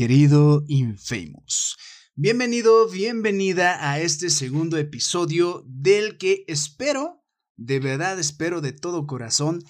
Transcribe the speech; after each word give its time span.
querido 0.00 0.64
Infamous. 0.66 1.76
Bienvenido, 2.14 2.88
bienvenida 2.88 3.90
a 3.90 4.00
este 4.00 4.30
segundo 4.30 4.78
episodio 4.78 5.62
del 5.66 6.16
que 6.16 6.42
espero, 6.48 7.22
de 7.58 7.80
verdad 7.80 8.18
espero 8.18 8.62
de 8.62 8.72
todo 8.72 9.06
corazón, 9.06 9.62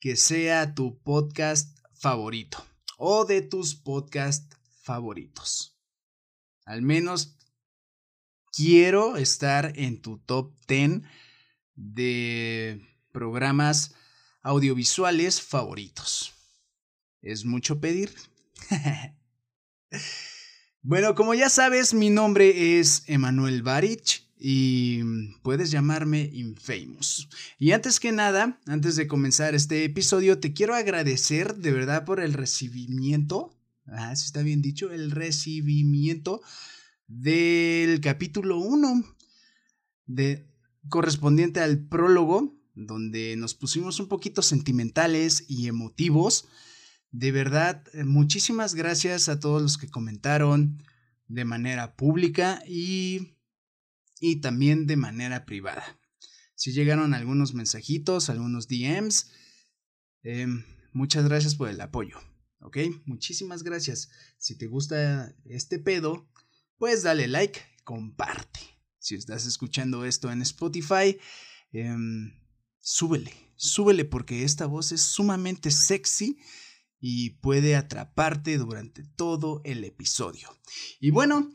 que 0.00 0.16
sea 0.16 0.74
tu 0.74 1.00
podcast 1.04 1.78
favorito 1.94 2.66
o 2.98 3.26
de 3.26 3.42
tus 3.42 3.76
podcasts 3.76 4.56
favoritos. 4.82 5.78
Al 6.64 6.82
menos 6.82 7.38
quiero 8.50 9.16
estar 9.16 9.72
en 9.76 10.02
tu 10.02 10.18
top 10.18 10.52
10 10.66 11.02
de 11.76 12.84
programas 13.12 13.94
audiovisuales 14.42 15.40
favoritos. 15.40 16.34
¿Es 17.22 17.44
mucho 17.44 17.80
pedir? 17.80 18.12
bueno, 20.82 21.14
como 21.14 21.34
ya 21.34 21.48
sabes, 21.48 21.94
mi 21.94 22.10
nombre 22.10 22.78
es 22.78 23.04
Emanuel 23.06 23.62
Barich 23.62 24.26
y 24.38 25.02
puedes 25.42 25.70
llamarme 25.70 26.30
Infamous. 26.32 27.28
Y 27.58 27.72
antes 27.72 28.00
que 28.00 28.12
nada, 28.12 28.60
antes 28.66 28.96
de 28.96 29.06
comenzar 29.06 29.54
este 29.54 29.84
episodio, 29.84 30.38
te 30.38 30.52
quiero 30.52 30.74
agradecer 30.74 31.56
de 31.56 31.72
verdad 31.72 32.04
por 32.04 32.20
el 32.20 32.34
recibimiento. 32.34 33.56
Ah, 33.86 34.14
si 34.14 34.26
está 34.26 34.42
bien 34.42 34.62
dicho, 34.62 34.92
el 34.92 35.10
recibimiento 35.10 36.42
del 37.06 38.00
capítulo 38.00 38.58
1 38.58 39.04
de 40.06 40.46
correspondiente 40.88 41.60
al 41.60 41.86
prólogo, 41.86 42.54
donde 42.74 43.36
nos 43.36 43.54
pusimos 43.54 44.00
un 44.00 44.08
poquito 44.08 44.42
sentimentales 44.42 45.44
y 45.48 45.66
emotivos 45.68 46.46
de 47.10 47.32
verdad, 47.32 47.84
eh, 47.92 48.04
muchísimas 48.04 48.74
gracias 48.74 49.28
a 49.28 49.40
todos 49.40 49.62
los 49.62 49.78
que 49.78 49.88
comentaron 49.88 50.82
de 51.28 51.44
manera 51.44 51.96
pública 51.96 52.62
y, 52.66 53.36
y 54.20 54.36
también 54.36 54.86
de 54.86 54.96
manera 54.96 55.44
privada. 55.46 55.98
Si 56.54 56.72
llegaron 56.72 57.14
algunos 57.14 57.54
mensajitos, 57.54 58.30
algunos 58.30 58.68
DMs, 58.68 59.30
em, 60.22 60.64
muchas 60.92 61.24
gracias 61.24 61.54
por 61.54 61.68
el 61.68 61.80
apoyo. 61.80 62.18
¿Ok? 62.60 62.78
Muchísimas 63.04 63.62
gracias. 63.62 64.10
Si 64.38 64.56
te 64.56 64.66
gusta 64.66 65.34
este 65.44 65.78
pedo, 65.78 66.28
pues 66.78 67.02
dale 67.02 67.28
like, 67.28 67.60
comparte. 67.84 68.60
Si 68.98 69.14
estás 69.14 69.46
escuchando 69.46 70.04
esto 70.04 70.32
en 70.32 70.42
Spotify, 70.42 71.18
em, 71.72 72.32
súbele, 72.80 73.32
súbele 73.54 74.04
porque 74.04 74.42
esta 74.42 74.66
voz 74.66 74.90
es 74.92 75.02
sumamente 75.02 75.70
sexy 75.70 76.38
y 77.00 77.30
puede 77.40 77.76
atraparte 77.76 78.58
durante 78.58 79.04
todo 79.04 79.60
el 79.64 79.84
episodio. 79.84 80.48
Y 81.00 81.10
bueno, 81.10 81.50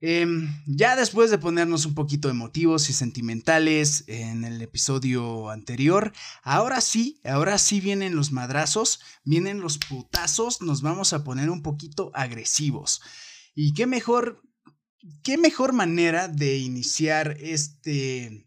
em, 0.00 0.48
ya 0.66 0.96
después 0.96 1.30
de 1.30 1.38
ponernos 1.38 1.86
un 1.86 1.94
poquito 1.94 2.28
emotivos 2.28 2.90
y 2.90 2.92
sentimentales 2.92 4.04
en 4.08 4.44
el 4.44 4.60
episodio 4.60 5.50
anterior, 5.50 6.12
ahora 6.42 6.80
sí, 6.80 7.20
ahora 7.24 7.58
sí 7.58 7.80
vienen 7.80 8.16
los 8.16 8.32
madrazos, 8.32 9.00
vienen 9.24 9.60
los 9.60 9.78
putazos, 9.78 10.60
nos 10.60 10.82
vamos 10.82 11.12
a 11.12 11.22
poner 11.24 11.50
un 11.50 11.62
poquito 11.62 12.10
agresivos. 12.14 13.00
Y 13.54 13.74
qué 13.74 13.86
mejor, 13.86 14.42
qué 15.22 15.38
mejor 15.38 15.72
manera 15.72 16.26
de 16.28 16.58
iniciar 16.58 17.36
este 17.40 18.46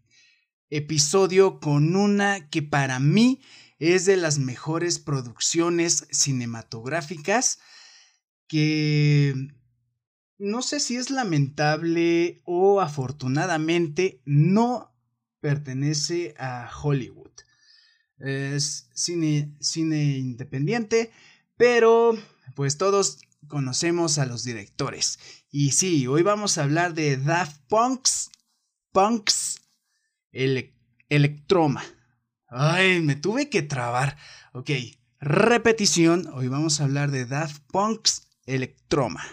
episodio 0.70 1.59
con 1.59 1.95
una 1.95 2.49
que 2.49 2.61
para 2.61 2.99
mí 2.99 3.42
es 3.79 4.05
de 4.05 4.17
las 4.17 4.39
mejores 4.39 4.99
producciones 4.99 6.07
cinematográficas 6.11 7.59
que 8.47 9.33
no 10.37 10.61
sé 10.61 10.79
si 10.79 10.97
es 10.97 11.09
lamentable 11.09 12.41
o 12.45 12.81
afortunadamente 12.81 14.21
no 14.25 14.93
pertenece 15.39 16.35
a 16.37 16.69
Hollywood. 16.81 17.31
Es 18.19 18.89
cine, 18.93 19.55
cine 19.59 20.17
independiente, 20.17 21.11
pero 21.58 22.17
pues 22.55 22.77
todos 22.77 23.19
conocemos 23.47 24.17
a 24.17 24.25
los 24.25 24.43
directores. 24.43 25.19
Y 25.49 25.71
sí, 25.71 26.08
hoy 26.08 26.23
vamos 26.23 26.58
a 26.58 26.64
hablar 26.64 26.93
de 26.93 27.17
Daft 27.17 27.61
Punks, 27.67 28.30
Punks 28.91 29.61
Electroma. 30.31 31.83
Ay, 32.58 33.02
me 33.02 33.17
tuve 33.17 33.49
que 33.49 33.64
trabar. 33.64 34.16
Ok, 34.54 34.70
repetición. 35.20 36.30
Hoy 36.33 36.48
vamos 36.48 36.80
a 36.80 36.86
hablar 36.86 37.11
de 37.11 37.26
Daft 37.26 37.61
Punk's 37.70 38.30
Electroma. 38.45 39.26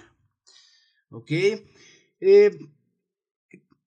Ok. 1.09 1.31
Eh, 1.31 2.59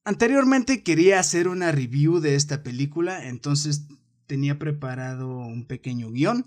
anteriormente 0.05 0.83
quería 0.83 1.19
hacer 1.19 1.49
una 1.49 1.73
review 1.73 2.21
de 2.21 2.35
esta 2.35 2.63
película, 2.63 3.27
entonces 3.27 3.87
tenía 4.25 4.57
preparado 4.57 5.39
un 5.39 5.67
pequeño 5.67 6.11
guion. 6.11 6.45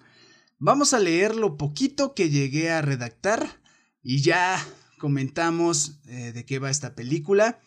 Vamos 0.59 0.95
a 0.95 0.99
leer 0.99 1.37
lo 1.37 1.59
poquito 1.59 2.15
que 2.15 2.31
llegué 2.31 2.71
a 2.71 2.81
redactar 2.81 3.61
y 4.03 4.23
ya 4.23 4.67
comentamos 4.99 6.01
eh, 6.07 6.33
de 6.33 6.47
qué 6.47 6.59
va 6.59 6.71
esta 6.71 6.95
película. 6.95 7.61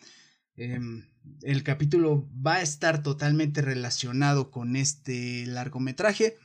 Em, 0.56 1.11
el 1.42 1.64
capítulo 1.64 2.30
va 2.46 2.56
a 2.56 2.62
estar 2.62 3.04
totalmente 3.04 3.62
relacionado 3.62 4.52
con 4.52 4.76
este 4.76 5.46
largometraje. 5.46 6.38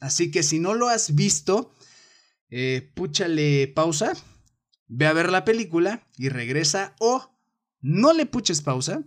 Así 0.00 0.30
que 0.30 0.42
si 0.42 0.58
no 0.58 0.74
lo 0.74 0.88
has 0.88 1.14
visto, 1.14 1.72
eh, 2.50 2.92
púchale 2.94 3.68
pausa, 3.68 4.12
ve 4.86 5.06
a 5.06 5.12
ver 5.12 5.30
la 5.30 5.44
película 5.44 6.06
y 6.16 6.28
regresa 6.28 6.94
o 7.00 7.30
no 7.80 8.12
le 8.12 8.26
puches 8.26 8.62
pausa, 8.62 9.04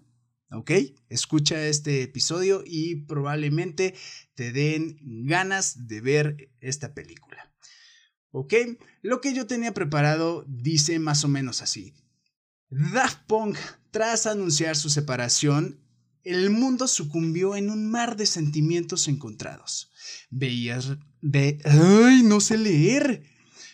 ¿ok? 0.52 0.72
Escucha 1.10 1.68
este 1.68 2.04
episodio 2.04 2.64
y 2.66 3.06
probablemente 3.06 3.96
te 4.36 4.52
den 4.52 5.00
ganas 5.26 5.88
de 5.88 6.02
ver 6.02 6.52
esta 6.60 6.94
película. 6.94 7.54
¿Ok? 8.32 8.54
Lo 9.02 9.22
que 9.22 9.34
yo 9.34 9.48
tenía 9.48 9.74
preparado 9.74 10.46
dice 10.48 11.00
más 11.00 11.24
o 11.24 11.28
menos 11.28 11.62
así. 11.62 11.96
Daft 12.70 13.26
Punk, 13.26 13.58
tras 13.90 14.28
anunciar 14.28 14.76
su 14.76 14.92
separación, 14.92 15.80
el 16.24 16.52
mundo 16.52 16.88
sucumbió 16.88 17.56
en 17.56 17.72
un 17.72 17.90
mar 17.90 18.16
de 18.16 18.28
sentimientos 18.28 19.08
encontrados. 19.08 19.92
Veías... 20.30 20.98
¡Ay, 21.66 22.22
no 22.24 22.40
sé 22.40 22.60
leer! 22.60 23.24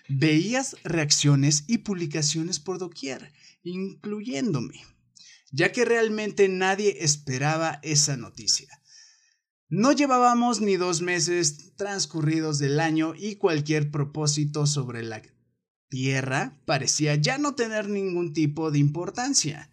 Veías 0.08 0.78
reacciones 0.84 1.66
y 1.68 1.80
publicaciones 1.80 2.60
por 2.60 2.78
doquier, 2.78 3.34
incluyéndome, 3.64 4.86
ya 5.52 5.74
que 5.74 5.84
realmente 5.84 6.48
nadie 6.48 6.98
esperaba 7.02 7.80
esa 7.84 8.16
noticia. 8.16 8.82
No 9.68 9.92
llevábamos 9.92 10.62
ni 10.62 10.78
dos 10.78 11.02
meses 11.02 11.76
transcurridos 11.76 12.60
del 12.60 12.80
año 12.80 13.14
y 13.14 13.36
cualquier 13.36 13.92
propósito 13.92 14.68
sobre 14.68 15.04
la 15.04 15.22
Tierra 15.96 16.52
parecía 16.66 17.16
ya 17.16 17.38
no 17.38 17.56
tener 17.56 17.88
ningún 17.88 18.34
tipo 18.34 18.70
de 18.70 18.80
importancia. 18.80 19.70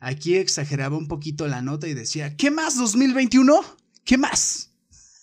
Aquí 0.00 0.34
exageraba 0.34 0.96
un 0.96 1.06
poquito 1.06 1.46
la 1.46 1.62
nota 1.62 1.86
y 1.86 1.94
decía, 1.94 2.36
¿qué 2.36 2.50
más 2.50 2.76
2021? 2.76 3.62
¿Qué 4.04 4.18
más? 4.18 4.72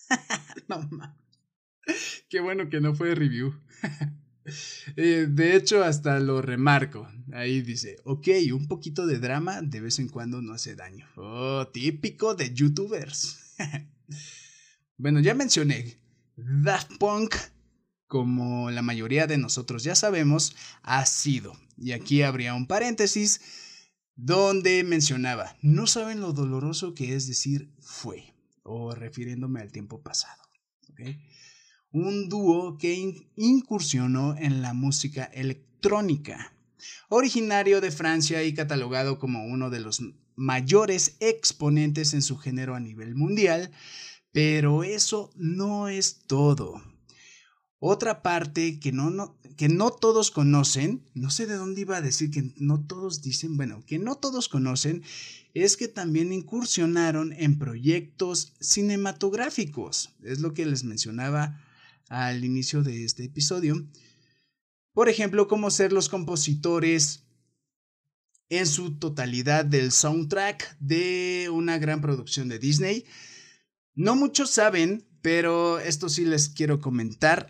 no 0.69 0.87
mames. 0.91 1.17
Qué 2.29 2.39
bueno 2.39 2.69
que 2.69 2.79
no 2.79 2.95
fue 2.95 3.15
review. 3.15 3.53
Eh, 4.95 5.27
de 5.29 5.55
hecho, 5.55 5.83
hasta 5.83 6.19
lo 6.19 6.41
remarco. 6.41 7.07
Ahí 7.33 7.61
dice, 7.61 7.97
ok, 8.03 8.29
un 8.51 8.67
poquito 8.67 9.05
de 9.05 9.19
drama 9.19 9.61
de 9.61 9.79
vez 9.79 9.99
en 9.99 10.07
cuando 10.07 10.41
no 10.41 10.53
hace 10.53 10.75
daño. 10.75 11.05
Oh, 11.17 11.67
típico 11.71 12.33
de 12.33 12.51
youtubers. 12.51 13.37
bueno, 14.97 15.19
ya 15.19 15.35
mencioné. 15.35 15.99
Daft 16.35 16.97
Punk 16.97 17.35
como 18.09 18.71
la 18.71 18.81
mayoría 18.81 19.27
de 19.27 19.37
nosotros 19.37 19.83
ya 19.83 19.95
sabemos, 19.95 20.55
ha 20.81 21.05
sido. 21.05 21.53
Y 21.77 21.91
aquí 21.91 22.23
habría 22.23 22.55
un 22.55 22.65
paréntesis 22.65 23.39
donde 24.15 24.83
mencionaba, 24.83 25.55
no 25.61 25.87
saben 25.87 26.19
lo 26.19 26.33
doloroso 26.33 26.95
que 26.95 27.15
es 27.15 27.27
decir 27.27 27.71
fue, 27.79 28.33
o 28.63 28.93
refiriéndome 28.93 29.61
al 29.61 29.71
tiempo 29.71 30.01
pasado. 30.01 30.41
Un 31.91 32.27
dúo 32.27 32.77
que 32.77 33.15
incursionó 33.37 34.35
en 34.35 34.61
la 34.63 34.73
música 34.73 35.25
electrónica, 35.25 36.51
originario 37.09 37.79
de 37.79 37.91
Francia 37.91 38.43
y 38.43 38.55
catalogado 38.55 39.19
como 39.19 39.45
uno 39.45 39.69
de 39.69 39.81
los 39.81 40.01
mayores 40.35 41.15
exponentes 41.19 42.13
en 42.15 42.23
su 42.23 42.37
género 42.37 42.73
a 42.73 42.79
nivel 42.79 43.13
mundial, 43.13 43.71
pero 44.31 44.83
eso 44.83 45.31
no 45.35 45.89
es 45.89 46.25
todo. 46.25 46.81
Otra 47.79 48.21
parte 48.21 48.79
que 48.79 48.91
no, 48.91 49.37
que 49.55 49.69
no 49.69 49.91
todos 49.91 50.31
conocen, 50.31 51.01
no 51.13 51.31
sé 51.31 51.47
de 51.47 51.55
dónde 51.55 51.81
iba 51.81 51.97
a 51.97 52.01
decir 52.01 52.29
que 52.29 52.53
no 52.57 52.85
todos 52.85 53.21
dicen, 53.21 53.55
bueno, 53.55 53.83
que 53.85 53.99
no 53.99 54.15
todos 54.15 54.49
conocen, 54.49 55.03
es 55.53 55.77
que 55.77 55.87
también 55.87 56.33
incursionaron 56.33 57.33
en 57.33 57.57
proyectos 57.57 58.53
cinematográficos. 58.59 60.13
Es 60.23 60.39
lo 60.39 60.53
que 60.53 60.65
les 60.65 60.83
mencionaba 60.83 61.61
al 62.09 62.43
inicio 62.43 62.83
de 62.83 63.05
este 63.05 63.25
episodio. 63.25 63.87
Por 64.93 65.07
ejemplo, 65.07 65.47
como 65.47 65.71
ser 65.71 65.93
los 65.93 66.09
compositores 66.09 67.23
en 68.49 68.65
su 68.65 68.97
totalidad 68.97 69.63
del 69.63 69.91
soundtrack 69.91 70.77
de 70.79 71.49
una 71.51 71.77
gran 71.77 72.01
producción 72.01 72.49
de 72.49 72.59
Disney. 72.59 73.05
No 73.93 74.15
muchos 74.15 74.49
saben, 74.49 75.05
pero 75.21 75.79
esto 75.79 76.09
sí 76.09 76.25
les 76.25 76.49
quiero 76.49 76.79
comentar, 76.79 77.49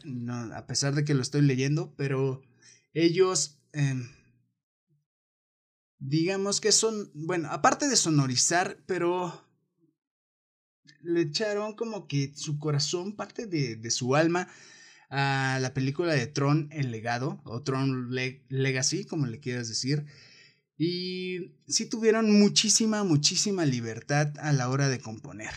a 0.53 0.65
pesar 0.65 0.95
de 0.95 1.05
que 1.05 1.13
lo 1.13 1.21
estoy 1.21 1.41
leyendo, 1.41 1.93
pero 1.95 2.41
ellos, 2.93 3.59
em, 3.73 4.09
digamos 5.99 6.61
que 6.61 6.71
son, 6.71 7.11
bueno, 7.13 7.49
aparte 7.51 7.87
de 7.87 7.95
sonorizar, 7.95 8.77
pero 8.85 9.45
le 11.01 11.21
echaron 11.21 11.75
como 11.75 12.07
que 12.07 12.33
su 12.35 12.59
corazón, 12.59 13.15
parte 13.15 13.45
de, 13.45 13.91
su 13.91 14.15
alma, 14.15 14.47
a 15.09 15.57
la 15.61 15.73
película 15.73 16.13
de 16.13 16.27
Tron, 16.27 16.69
El 16.71 16.91
legado, 16.91 17.41
o 17.45 17.63
Tron 17.63 18.09
Legacy, 18.49 19.05
como 19.05 19.25
le 19.27 19.39
quieras 19.39 19.67
decir. 19.67 20.05
Y 20.77 21.55
sí 21.67 21.87
tuvieron 21.87 22.31
muchísima, 22.39 23.03
muchísima 23.03 23.65
libertad 23.65 24.33
a 24.39 24.53
la 24.53 24.69
hora 24.69 24.87
de 24.87 24.99
componer, 24.99 25.51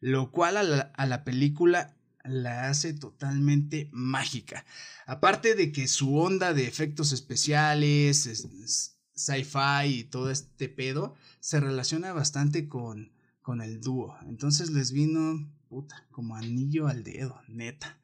lo 0.00 0.30
cual 0.30 0.56
a 0.56 1.06
la, 1.06 1.24
película 1.24 1.96
la 2.24 2.68
hace 2.68 2.92
totalmente 2.94 3.88
mágica. 3.92 4.64
Aparte 5.06 5.54
de 5.54 5.72
que 5.72 5.88
su 5.88 6.16
onda 6.16 6.54
de 6.54 6.66
efectos 6.66 7.12
especiales, 7.12 8.28
sci-fi 9.14 9.86
y 9.86 10.04
todo 10.04 10.30
este 10.30 10.68
pedo 10.68 11.14
se 11.40 11.60
relaciona 11.60 12.12
bastante 12.12 12.68
con, 12.68 13.12
con 13.40 13.60
el 13.60 13.80
dúo. 13.80 14.16
Entonces 14.26 14.70
les 14.70 14.92
vino, 14.92 15.50
puta, 15.68 16.06
como 16.10 16.36
anillo 16.36 16.86
al 16.86 17.02
dedo, 17.02 17.40
neta. 17.48 17.98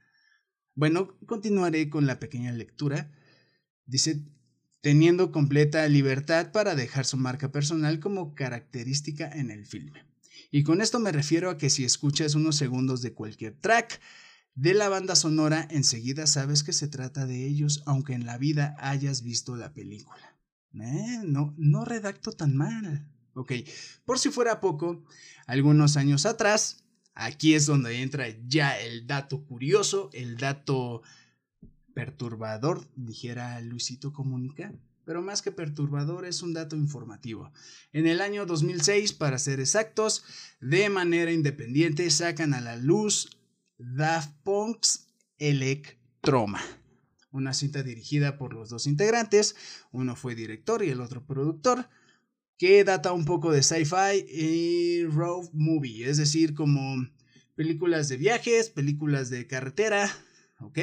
Bueno, 0.75 1.17
continuaré 1.27 1.89
con 1.89 2.07
la 2.07 2.19
pequeña 2.19 2.53
lectura. 2.53 3.13
Dice, 3.87 4.25
teniendo 4.81 5.31
completa 5.31 5.87
libertad 5.89 6.51
para 6.51 6.75
dejar 6.75 7.05
su 7.05 7.17
marca 7.17 7.53
personal 7.53 8.01
como 8.01 8.35
característica 8.35 9.31
en 9.31 9.51
el 9.51 9.67
filme. 9.67 10.14
Y 10.55 10.63
con 10.63 10.81
esto 10.81 11.01
me 11.01 11.11
refiero 11.11 11.51
a 11.51 11.59
que 11.59 11.69
si 11.69 11.85
escuchas 11.85 12.37
unos 12.37 12.55
segundos 12.55 13.03
de 13.03 13.13
cualquier 13.13 13.57
track 13.57 14.01
de 14.55 14.73
la 14.73 14.89
banda 14.89 15.17
sonora, 15.17 15.67
enseguida 15.69 16.29
sabes 16.29 16.63
que 16.63 16.73
se 16.73 16.87
trata 16.87 17.27
de 17.27 17.45
ellos, 17.45 17.83
aunque 17.87 18.13
en 18.13 18.25
la 18.25 18.39
vida 18.39 18.77
hayas 18.79 19.25
visto 19.25 19.57
la 19.57 19.75
película. 19.75 20.39
Eh, 20.75 21.23
no, 21.25 21.57
no 21.59 21.85
redacto 21.85 22.31
tan 22.31 22.57
mal. 22.57 23.05
Ok, 23.35 23.51
por 24.05 24.21
si 24.21 24.31
fuera 24.31 24.61
poco, 24.61 25.05
algunos 25.49 25.97
años 25.97 26.25
atrás, 26.25 26.85
aquí 27.17 27.55
es 27.55 27.67
donde 27.67 28.01
entra 28.01 28.29
ya 28.47 28.79
el 28.79 29.09
dato 29.09 29.45
curioso, 29.45 30.09
el 30.13 30.37
dato 30.37 31.03
perturbador, 31.95 32.89
dijera 32.95 33.61
Luisito 33.61 34.13
Comunica, 34.13 34.73
pero 35.05 35.23
más 35.23 35.43
que 35.43 35.53
perturbador 35.53 36.25
es 36.25 36.43
un 36.43 36.55
dato 36.55 36.77
informativo. 36.77 37.53
En 37.93 38.07
el 38.07 38.21
año 38.21 38.47
2006, 38.47 39.13
para 39.13 39.39
ser 39.39 39.61
exactos, 39.61 40.25
de 40.61 40.89
manera 40.89 41.33
independiente 41.33 42.11
sacan 42.11 42.55
a 42.55 42.61
la 42.61 42.77
luz 42.77 43.31
Daft 43.79 44.33
Punk's 44.43 45.09
Electroma, 45.39 46.61
una 47.31 47.53
cinta 47.53 47.83
dirigida 47.83 48.39
por 48.39 48.55
los 48.55 48.69
dos 48.69 48.87
integrantes, 48.87 49.57
uno 49.93 50.17
fue 50.17 50.35
director 50.35 50.83
y 50.85 50.91
el 50.91 51.01
otro 51.01 51.27
productor, 51.27 51.89
que 52.57 52.85
data 52.85 53.13
un 53.13 53.25
poco 53.25 53.51
de 53.51 53.63
sci-fi 53.63 54.25
y 54.29 55.05
road 55.07 55.51
movie, 55.53 56.09
es 56.09 56.19
decir, 56.19 56.55
como 56.55 57.05
películas 57.57 58.09
de 58.09 58.17
viajes, 58.17 58.71
películas 58.71 59.29
de 59.29 59.47
carretera, 59.47 60.09
¿ok? 60.61 60.79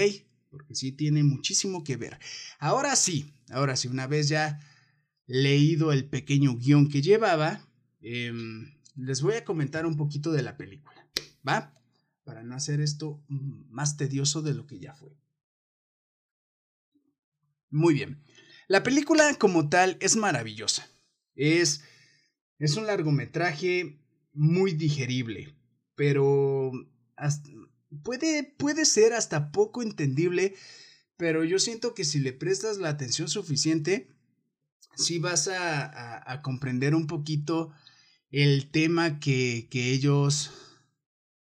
porque 0.51 0.75
sí 0.75 0.91
tiene 0.91 1.23
muchísimo 1.23 1.83
que 1.83 1.95
ver. 1.95 2.19
Ahora 2.59 2.95
sí, 2.95 3.33
ahora 3.51 3.75
sí, 3.75 3.87
una 3.87 4.07
vez 4.07 4.29
ya 4.29 4.59
leído 5.27 5.91
el 5.91 6.09
pequeño 6.09 6.57
guion 6.57 6.89
que 6.89 7.01
llevaba, 7.01 7.67
em, 8.01 8.73
les 8.95 9.21
voy 9.21 9.35
a 9.35 9.45
comentar 9.45 9.85
un 9.85 9.95
poquito 9.95 10.31
de 10.31 10.41
la 10.43 10.57
película, 10.57 11.07
¿va? 11.47 11.73
Para 12.23 12.43
no 12.43 12.55
hacer 12.55 12.81
esto 12.81 13.23
más 13.27 13.97
tedioso 13.97 14.41
de 14.41 14.53
lo 14.53 14.67
que 14.67 14.79
ya 14.79 14.93
fue. 14.93 15.15
Muy 17.69 17.93
bien. 17.93 18.21
La 18.67 18.83
película 18.83 19.35
como 19.35 19.69
tal 19.69 19.97
es 20.01 20.15
maravillosa. 20.15 20.87
Es, 21.35 21.83
es 22.59 22.75
un 22.75 22.85
largometraje 22.85 24.01
muy 24.33 24.73
digerible, 24.73 25.55
pero 25.95 26.71
puede, 28.03 28.43
puede 28.43 28.85
ser 28.85 29.13
hasta 29.13 29.51
poco 29.51 29.81
entendible, 29.81 30.55
pero 31.21 31.43
yo 31.43 31.59
siento 31.59 31.93
que 31.93 32.03
si 32.03 32.19
le 32.19 32.33
prestas 32.33 32.79
la 32.79 32.89
atención 32.89 33.27
suficiente, 33.27 34.07
sí 34.95 35.19
vas 35.19 35.47
a, 35.47 36.31
a, 36.31 36.41
comprender 36.41 36.95
un 36.95 37.05
poquito 37.05 37.71
el 38.31 38.71
tema 38.71 39.19
que, 39.19 39.67
que 39.69 39.91
ellos 39.91 40.49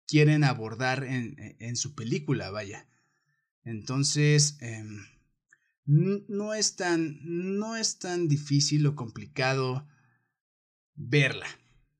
quieren 0.08 0.44
abordar 0.44 1.04
en, 1.04 1.56
en, 1.60 1.76
su 1.76 1.94
película, 1.94 2.50
vaya. 2.50 2.90
Entonces, 3.66 4.58
em, 4.62 5.06
no, 5.86 6.56
es 6.56 6.76
tan, 6.76 7.20
no 7.22 7.76
es 7.76 8.00
tan 8.00 8.28
difícil 8.28 8.84
o 8.88 8.96
complicado 8.96 9.88
verla, 10.96 11.46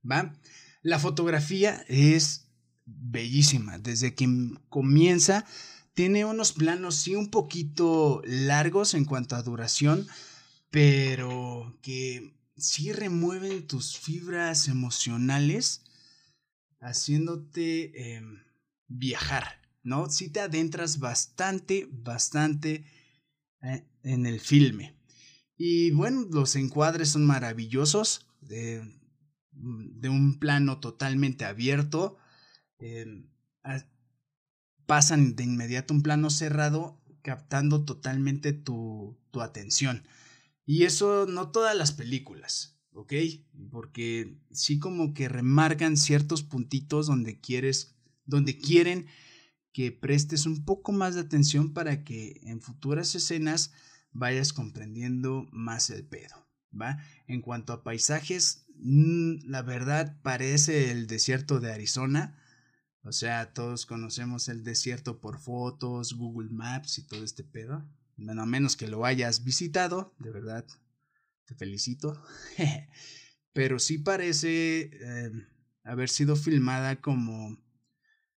¿va? 0.02 0.34
La 0.82 0.98
fotografía 0.98 1.84
es 1.86 2.48
bellísima. 2.86 3.78
Desde 3.78 4.16
que 4.16 4.26
comienza, 4.68 5.46
tiene 5.98 6.24
unos 6.24 6.52
planos 6.52 6.94
sí 6.94 7.16
un 7.16 7.28
poquito 7.28 8.22
largos 8.24 8.94
en 8.94 9.04
cuanto 9.04 9.34
a 9.34 9.42
duración, 9.42 10.06
pero 10.70 11.76
que 11.82 12.38
sí 12.56 12.92
remueven 12.92 13.66
tus 13.66 13.98
fibras 13.98 14.68
emocionales, 14.68 15.82
haciéndote 16.78 18.14
em, 18.14 18.44
viajar, 18.86 19.60
¿no? 19.82 20.08
Si 20.08 20.30
te 20.30 20.38
adentras 20.38 21.00
bastante, 21.00 21.88
bastante 21.90 22.84
eh, 23.62 23.84
en 24.04 24.24
el 24.24 24.38
filme. 24.38 24.94
Y 25.56 25.90
bueno, 25.90 26.28
los 26.30 26.54
encuadres 26.54 27.08
son 27.08 27.26
maravillosos, 27.26 28.24
de, 28.40 29.00
de 29.50 30.08
un 30.08 30.38
plano 30.38 30.78
totalmente 30.78 31.44
abierto, 31.44 32.18
Em, 32.78 33.28
pasan 34.88 35.36
de 35.36 35.44
inmediato 35.44 35.92
un 35.92 36.02
plano 36.02 36.30
cerrado 36.30 36.98
captando 37.20 37.84
totalmente 37.84 38.54
tu, 38.54 39.18
tu 39.30 39.42
atención. 39.42 40.08
Y 40.64 40.84
eso 40.84 41.26
no 41.26 41.50
todas 41.50 41.76
las 41.76 41.92
películas, 41.92 42.80
¿ok? 42.92 43.12
Porque 43.70 44.40
sí 44.50 44.78
como 44.78 45.12
que 45.12 45.28
remarcan 45.28 45.98
ciertos 45.98 46.42
puntitos 46.42 47.06
donde 47.06 47.38
quieres, 47.38 47.96
donde 48.24 48.56
quieren 48.56 49.08
que 49.74 49.92
prestes 49.92 50.46
un 50.46 50.64
poco 50.64 50.90
más 50.92 51.14
de 51.14 51.20
atención 51.20 51.74
para 51.74 52.02
que 52.02 52.40
en 52.44 52.62
futuras 52.62 53.14
escenas 53.14 53.72
vayas 54.12 54.54
comprendiendo 54.54 55.46
más 55.52 55.90
el 55.90 56.06
pedo, 56.06 56.48
¿va? 56.72 56.96
En 57.26 57.42
cuanto 57.42 57.74
a 57.74 57.84
paisajes, 57.84 58.64
mm, 58.76 59.50
la 59.50 59.60
verdad 59.60 60.18
parece 60.22 60.90
el 60.92 61.06
desierto 61.06 61.60
de 61.60 61.74
Arizona, 61.74 62.38
o 63.08 63.12
sea, 63.12 63.54
todos 63.54 63.86
conocemos 63.86 64.50
el 64.50 64.62
desierto 64.62 65.18
por 65.18 65.38
fotos, 65.38 66.12
Google 66.12 66.50
Maps 66.50 66.98
y 66.98 67.06
todo 67.06 67.24
este 67.24 67.42
pedo. 67.42 67.82
Bueno, 68.18 68.42
a 68.42 68.46
menos 68.46 68.76
que 68.76 68.86
lo 68.86 69.06
hayas 69.06 69.44
visitado, 69.44 70.14
de 70.18 70.30
verdad, 70.30 70.66
te 71.46 71.54
felicito. 71.54 72.22
Pero 73.54 73.78
sí 73.78 73.96
parece 73.96 74.90
eh, 74.92 75.32
haber 75.84 76.10
sido 76.10 76.36
filmada 76.36 77.00
como 77.00 77.56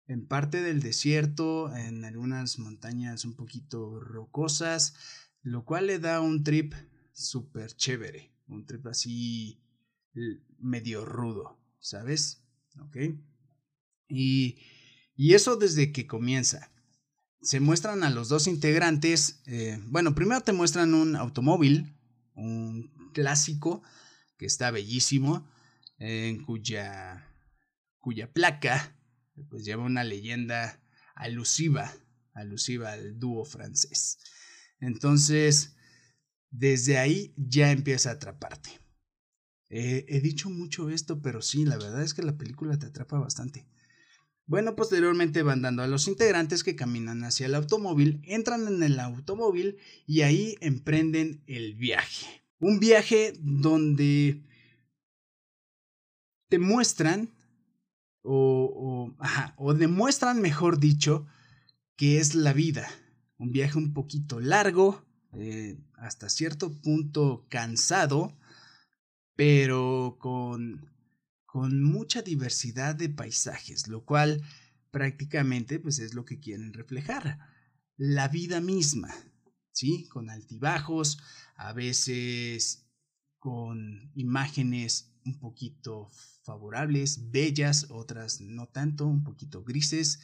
en 0.06 0.26
parte 0.26 0.62
del 0.62 0.80
desierto, 0.80 1.76
en 1.76 2.06
algunas 2.06 2.58
montañas 2.58 3.26
un 3.26 3.36
poquito 3.36 4.00
rocosas, 4.00 4.94
lo 5.42 5.66
cual 5.66 5.88
le 5.88 5.98
da 5.98 6.22
un 6.22 6.44
trip 6.44 6.72
súper 7.12 7.76
chévere, 7.76 8.32
un 8.46 8.64
trip 8.64 8.86
así 8.86 9.62
medio 10.58 11.04
rudo, 11.04 11.60
¿sabes? 11.78 12.42
¿Ok? 12.80 12.96
Y, 14.12 14.58
eso 15.16 15.56
desde 15.56 15.92
que 15.92 16.06
comienza. 16.06 16.70
Se 17.40 17.60
muestran 17.60 18.04
a 18.04 18.10
los 18.10 18.28
dos 18.28 18.46
integrantes. 18.46 19.42
Eh, 19.46 19.80
bueno, 19.86 20.14
primero 20.14 20.42
te 20.42 20.52
muestran 20.52 20.94
un 20.94 21.16
automóvil, 21.16 21.96
un 22.34 22.90
clásico, 23.14 23.82
que 24.36 24.46
está 24.46 24.70
bellísimo, 24.70 25.48
en 25.98 26.42
cuya, 26.44 27.26
cuya 27.98 28.32
placa 28.32 28.96
pues 29.48 29.64
lleva 29.64 29.84
una 29.84 30.04
leyenda 30.04 30.82
alusiva, 31.14 31.90
alusiva 32.34 32.92
al 32.92 33.18
dúo 33.18 33.44
francés. 33.44 34.18
Entonces, 34.80 35.74
desde 36.50 36.98
ahí 36.98 37.32
ya 37.36 37.70
empieza 37.70 38.10
a 38.10 38.14
atraparte. 38.14 38.70
he 39.68 40.20
dicho 40.20 40.50
mucho 40.50 40.90
esto, 40.90 41.22
pero 41.22 41.40
sí, 41.40 41.64
la 41.64 41.76
verdad 41.76 42.02
es 42.02 42.12
que 42.14 42.22
la 42.22 42.36
película 42.36 42.78
te 42.78 42.86
atrapa 42.86 43.18
bastante. 43.18 43.71
Bueno, 44.46 44.74
posteriormente 44.74 45.42
van 45.42 45.62
dando 45.62 45.82
a 45.82 45.86
los 45.86 46.08
integrantes 46.08 46.64
que 46.64 46.76
caminan 46.76 47.24
hacia 47.24 47.46
el 47.46 47.54
automóvil, 47.54 48.20
entran 48.24 48.66
en 48.66 48.82
el 48.82 48.98
automóvil 48.98 49.78
y 50.06 50.22
ahí 50.22 50.56
emprenden 50.60 51.42
el 51.46 51.74
viaje. 51.74 52.26
Un 52.58 52.80
viaje 52.80 53.34
donde 53.40 54.42
te 56.48 56.58
muestran 56.58 57.30
o, 58.22 59.74
demuestran, 59.76 60.40
mejor 60.40 60.78
dicho, 60.78 61.26
que 61.96 62.18
es 62.18 62.34
la 62.34 62.52
vida. 62.52 62.88
Un 63.38 63.52
viaje 63.52 63.78
un 63.78 63.94
poquito 63.94 64.38
largo, 64.38 65.04
eh, 65.32 65.78
hasta 65.94 66.28
cierto 66.28 66.80
punto 66.80 67.46
cansado, 67.48 68.36
pero 69.34 70.18
con, 70.20 70.91
con 71.52 71.82
mucha 71.82 72.22
diversidad 72.22 72.94
de 72.94 73.10
paisajes, 73.10 73.86
lo 73.86 74.06
cual 74.06 74.42
prácticamente 74.90 75.78
pues 75.78 75.98
es 75.98 76.14
lo 76.14 76.24
que 76.24 76.40
quieren 76.40 76.72
reflejar. 76.72 77.40
La 77.98 78.28
vida 78.28 78.62
misma, 78.62 79.14
¿sí? 79.70 80.08
Con 80.08 80.30
altibajos, 80.30 81.18
a 81.56 81.74
veces 81.74 82.86
con 83.38 84.10
imágenes 84.14 85.12
un 85.26 85.38
poquito 85.38 86.08
favorables, 86.42 87.30
bellas, 87.30 87.88
otras 87.90 88.40
no 88.40 88.68
tanto, 88.68 89.06
un 89.06 89.22
poquito 89.22 89.62
grises. 89.62 90.20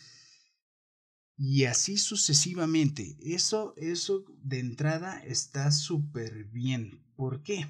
Y 1.37 1.65
así 1.65 1.99
sucesivamente. 1.99 3.19
Eso, 3.21 3.75
eso 3.77 4.25
de 4.43 4.61
entrada 4.61 5.23
está 5.23 5.73
súper 5.73 6.45
bien. 6.45 7.05
¿Por 7.17 7.43
qué? 7.43 7.67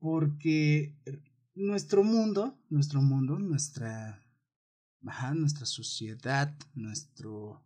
Porque 0.00 0.96
nuestro 1.54 2.02
mundo, 2.02 2.58
nuestro 2.68 3.00
mundo, 3.00 3.38
nuestra, 3.38 4.22
nuestra 5.00 5.66
sociedad, 5.66 6.56
nuestro 6.74 7.64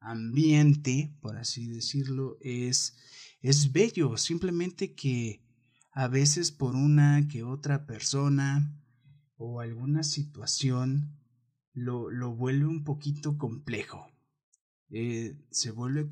ambiente, 0.00 1.14
por 1.20 1.36
así 1.36 1.66
decirlo, 1.68 2.38
es, 2.40 2.96
es 3.40 3.72
bello. 3.72 4.16
Simplemente 4.16 4.94
que 4.94 5.42
a 5.92 6.08
veces 6.08 6.50
por 6.50 6.74
una 6.74 7.28
que 7.28 7.42
otra 7.42 7.86
persona 7.86 8.76
o 9.36 9.60
alguna 9.60 10.02
situación 10.02 11.18
lo, 11.72 12.10
lo 12.10 12.34
vuelve 12.34 12.66
un 12.66 12.84
poquito 12.84 13.38
complejo. 13.38 14.10
Eh, 14.90 15.36
se 15.50 15.70
vuelve 15.70 16.08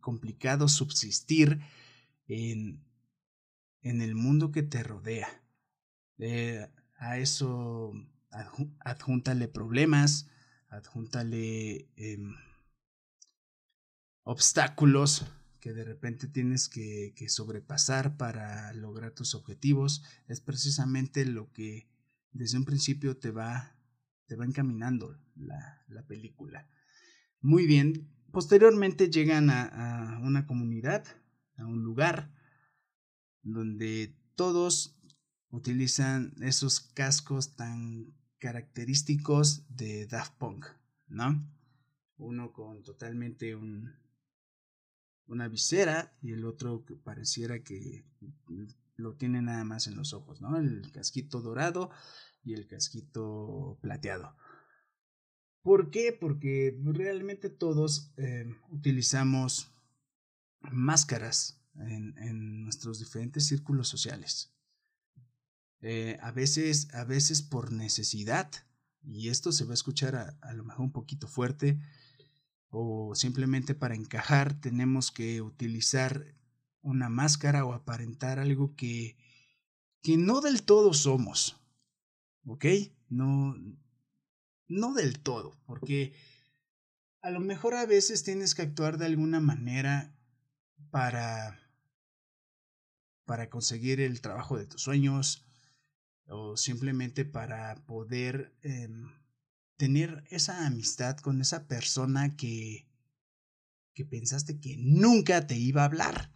complicado 0.00 0.66
subsistir 0.66 1.60
en, 2.26 2.84
en, 3.82 4.02
el 4.02 4.16
mundo 4.16 4.50
que 4.50 4.64
te 4.64 4.82
rodea. 4.82 5.28
Eh, 6.20 6.68
a 6.98 7.18
eso 7.18 7.92
adjúntale 8.80 9.48
problemas, 9.48 10.28
adjúntale 10.68 11.88
em, 11.96 12.34
obstáculos 14.22 15.24
que 15.60 15.72
de 15.72 15.84
repente 15.84 16.28
tienes 16.28 16.68
que, 16.68 17.14
sobrepasar 17.28 18.16
para 18.16 18.72
lograr 18.74 19.12
tus 19.12 19.34
objetivos, 19.34 20.04
es 20.28 20.40
precisamente 20.40 21.24
lo 21.24 21.52
que 21.52 21.88
desde 22.32 22.58
un 22.58 22.64
principio 22.64 23.16
te 23.16 23.30
va, 23.30 23.76
te 24.26 24.36
va 24.36 24.44
encaminando 24.44 25.18
la, 25.36 25.84
la 25.88 26.06
película. 26.06 26.68
Muy 27.40 27.66
bien, 27.66 28.08
posteriormente 28.30 29.10
llegan 29.10 29.50
a, 29.50 30.16
a 30.16 30.18
una 30.20 30.46
comunidad, 30.46 31.04
a 31.56 31.66
un 31.66 31.82
lugar 31.82 32.30
donde 33.42 34.14
todos 34.34 34.99
utilizan 35.50 36.34
esos 36.40 36.80
cascos 36.80 37.56
tan 37.56 38.14
característicos 38.38 39.64
de 39.68 40.06
Daft 40.06 40.34
Punk, 40.38 40.66
¿no? 41.08 41.40
Uno 42.16 42.52
con 42.52 42.82
totalmente 42.82 43.54
un, 43.54 43.92
una 45.26 45.48
visera 45.48 46.12
y 46.22 46.32
el 46.32 46.44
otro 46.44 46.84
que 46.84 46.96
pareciera 46.96 47.62
que 47.62 48.04
lo 48.96 49.14
tiene 49.14 49.42
nada 49.42 49.64
más 49.64 49.86
en 49.86 49.96
los 49.96 50.12
ojos, 50.12 50.40
¿no? 50.40 50.56
El 50.56 50.90
casquito 50.92 51.40
dorado 51.40 51.90
y 52.42 52.54
el 52.54 52.66
casquito 52.66 53.78
plateado. 53.80 54.36
¿Por 55.62 55.90
qué? 55.90 56.16
Porque 56.18 56.78
realmente 56.82 57.50
todos 57.50 58.12
eh, 58.16 58.46
utilizamos 58.70 59.70
máscaras 60.60 61.60
en, 61.76 62.64
nuestros 62.64 62.98
diferentes 62.98 63.46
círculos 63.46 63.88
sociales. 63.88 64.52
Eh, 65.82 66.18
a, 66.20 66.30
veces, 66.30 66.92
a 66.94 67.04
veces 67.04 67.42
por 67.42 67.72
necesidad, 67.72 68.50
y 69.02 69.28
esto 69.28 69.52
se 69.52 69.64
va 69.64 69.72
a 69.72 69.74
escuchar 69.74 70.14
a, 70.16 70.36
a 70.42 70.52
lo 70.52 70.64
mejor 70.64 70.82
un 70.82 70.92
poquito 70.92 71.26
fuerte, 71.26 71.78
o 72.68 73.14
simplemente 73.14 73.74
para 73.74 73.94
encajar 73.94 74.60
tenemos 74.60 75.10
que 75.10 75.40
utilizar 75.40 76.34
una 76.82 77.08
máscara 77.08 77.64
o 77.64 77.72
aparentar 77.72 78.38
algo 78.38 78.74
que, 78.76 79.16
que 80.02 80.16
no 80.16 80.40
del 80.40 80.62
todo 80.62 80.94
somos. 80.94 81.60
¿Ok? 82.46 82.64
No, 83.08 83.54
no 84.68 84.94
del 84.94 85.20
todo, 85.20 85.58
porque 85.66 86.14
a 87.22 87.30
lo 87.30 87.40
mejor 87.40 87.74
a 87.74 87.86
veces 87.86 88.22
tienes 88.22 88.54
que 88.54 88.62
actuar 88.62 88.98
de 88.98 89.06
alguna 89.06 89.40
manera 89.40 90.14
para 90.90 91.58
para 93.26 93.48
conseguir 93.48 94.00
el 94.00 94.20
trabajo 94.22 94.58
de 94.58 94.66
tus 94.66 94.82
sueños 94.82 95.46
o 96.30 96.56
simplemente 96.56 97.24
para 97.24 97.74
poder 97.86 98.56
em, 98.62 99.10
tener 99.76 100.24
esa 100.30 100.66
amistad 100.66 101.16
con 101.18 101.40
esa 101.40 101.66
persona 101.66 102.36
que, 102.36 102.88
que 103.94 104.04
pensaste 104.04 104.60
que 104.60 104.76
nunca 104.78 105.46
te 105.46 105.56
iba 105.56 105.82
a 105.82 105.86
hablar. 105.86 106.32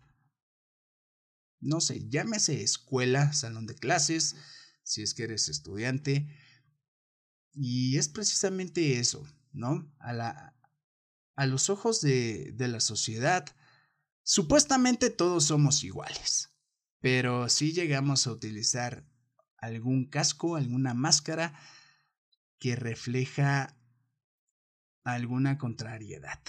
No 1.61 1.81
sé, 1.81 2.09
llámese 2.09 2.63
escuela, 2.63 3.33
salón 3.33 3.67
de 3.67 3.75
clases, 3.75 4.37
si 4.83 5.03
es 5.03 5.15
que 5.15 5.25
eres 5.25 5.49
estudiante. 5.49 6.29
Y 7.53 7.97
es 7.97 8.09
precisamente 8.09 8.99
eso, 8.99 9.27
¿no? 9.53 9.95
A, 9.99 10.13
la, 10.13 10.57
a 11.37 11.47
los 11.47 11.71
ojos 11.71 12.01
de, 12.01 12.53
de 12.57 12.69
la 12.69 12.81
sociedad, 12.81 13.47
supuestamente 14.25 15.09
todos 15.11 15.45
somos 15.45 15.85
iguales. 15.85 16.51
Pero 17.01 17.49
si 17.49 17.73
llegamos 17.73 18.27
a 18.27 18.33
utilizar 18.33 19.07
algún 19.65 20.07
casco, 20.07 20.57
alguna 20.57 20.95
máscara, 20.95 21.59
que 22.59 22.77
refleja 22.77 23.77
alguna 25.05 25.59
contrariedad. 25.59 26.41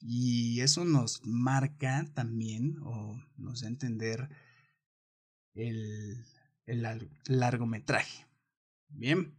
Y 0.00 0.60
eso 0.60 0.84
nos 0.84 1.24
marca 1.24 2.06
también 2.14 2.78
o 2.82 3.20
nos 3.36 3.62
da 3.62 3.66
a 3.66 3.70
entender 3.70 4.28
el, 5.54 6.24
el 6.66 7.08
largometraje. 7.26 8.26
Bien, 8.88 9.34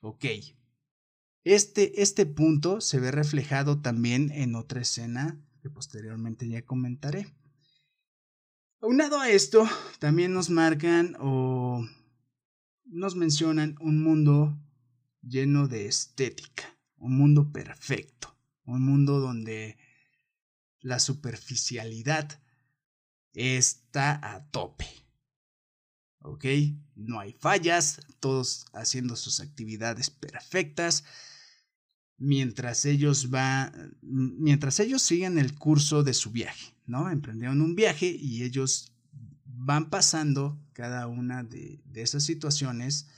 ok. 0.00 0.24
Este, 1.44 2.02
este 2.02 2.26
punto 2.26 2.80
se 2.80 3.00
ve 3.00 3.10
reflejado 3.10 3.80
también 3.80 4.30
en 4.32 4.54
otra 4.54 4.82
escena 4.82 5.40
que 5.62 5.70
posteriormente 5.70 6.48
ya 6.48 6.62
comentaré. 6.64 7.26
Aunado 8.82 9.20
a 9.20 9.30
esto, 9.30 9.68
también 9.98 10.32
nos 10.32 10.50
marcan 10.50 11.16
o 11.20 11.86
nos 12.90 13.14
mencionan 13.14 13.76
un 13.80 14.02
mundo 14.02 14.58
lleno 15.22 15.68
de 15.68 15.86
estética, 15.86 16.76
un 16.96 17.16
mundo 17.16 17.52
perfecto, 17.52 18.36
un 18.64 18.82
mundo 18.84 19.20
donde 19.20 19.78
la 20.80 20.98
superficialidad 20.98 22.40
está 23.32 24.34
a 24.34 24.50
tope. 24.50 24.86
¿Ok? 26.22 26.44
No 26.94 27.20
hay 27.20 27.32
fallas, 27.32 28.00
todos 28.18 28.66
haciendo 28.72 29.16
sus 29.16 29.40
actividades 29.40 30.10
perfectas, 30.10 31.04
mientras 32.18 32.84
ellos 32.84 33.30
van, 33.30 33.96
mientras 34.02 34.80
ellos 34.80 35.00
siguen 35.00 35.38
el 35.38 35.54
curso 35.54 36.02
de 36.02 36.12
su 36.12 36.30
viaje, 36.30 36.74
¿no? 36.86 37.10
Emprendieron 37.10 37.62
un 37.62 37.74
viaje 37.74 38.06
y 38.06 38.42
ellos 38.42 38.89
van 39.62 39.90
pasando 39.90 40.58
cada 40.72 41.06
una 41.06 41.42
de, 41.42 41.82
esas 41.94 42.24
situaciones 42.24 43.08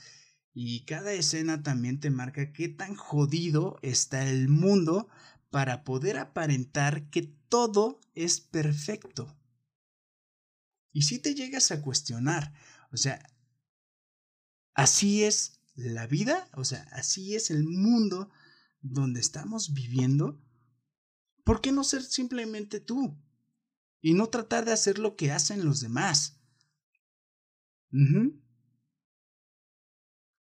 y 0.53 0.81
cada 0.81 1.13
escena 1.13 1.63
también 1.63 2.01
te 2.01 2.09
marca 2.09 2.51
qué 2.51 2.67
tan 2.67 2.95
jodido 2.95 3.79
está 3.81 4.27
el 4.27 4.49
mundo 4.49 5.07
para 5.49 5.85
poder 5.85 6.17
aparentar 6.17 7.09
que 7.09 7.21
todo 7.47 8.01
es 8.13 8.41
perfecto. 8.41 9.33
Y 10.91 11.03
si 11.03 11.17
te 11.17 11.33
llegas 11.33 11.71
a 11.71 11.81
cuestionar, 11.81 12.53
o 12.91 12.97
sea, 12.97 13.25
así 14.73 15.23
es 15.23 15.61
la 15.75 16.07
vida, 16.07 16.49
o 16.55 16.65
sea, 16.65 16.85
así 16.91 17.35
es 17.35 17.51
el 17.51 17.63
mundo 17.63 18.29
donde 18.81 19.21
estamos 19.21 19.73
viviendo, 19.73 20.41
¿por 21.45 21.61
qué 21.61 21.71
no 21.71 21.85
ser 21.85 22.03
simplemente 22.03 22.81
tú? 22.81 23.17
Y 24.03 24.13
no 24.13 24.27
tratar 24.27 24.65
de 24.65 24.73
hacer 24.73 24.99
lo 24.99 25.15
que 25.15 25.31
hacen 25.31 25.65
los 25.65 25.79
demás. 25.79 26.37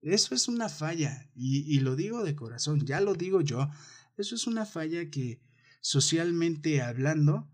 eso 0.02 0.34
es 0.34 0.46
una 0.46 0.68
falla, 0.68 1.30
y, 1.34 1.80
lo 1.80 1.96
digo 1.96 2.22
de 2.22 2.36
corazón, 2.36 2.84
ya 2.84 3.00
lo 3.00 3.14
digo 3.14 3.40
yo, 3.40 3.68
eso 4.16 4.34
es 4.34 4.46
una 4.46 4.66
falla 4.66 5.10
que 5.10 5.40
socialmente 5.80 6.82
hablando 6.82 7.50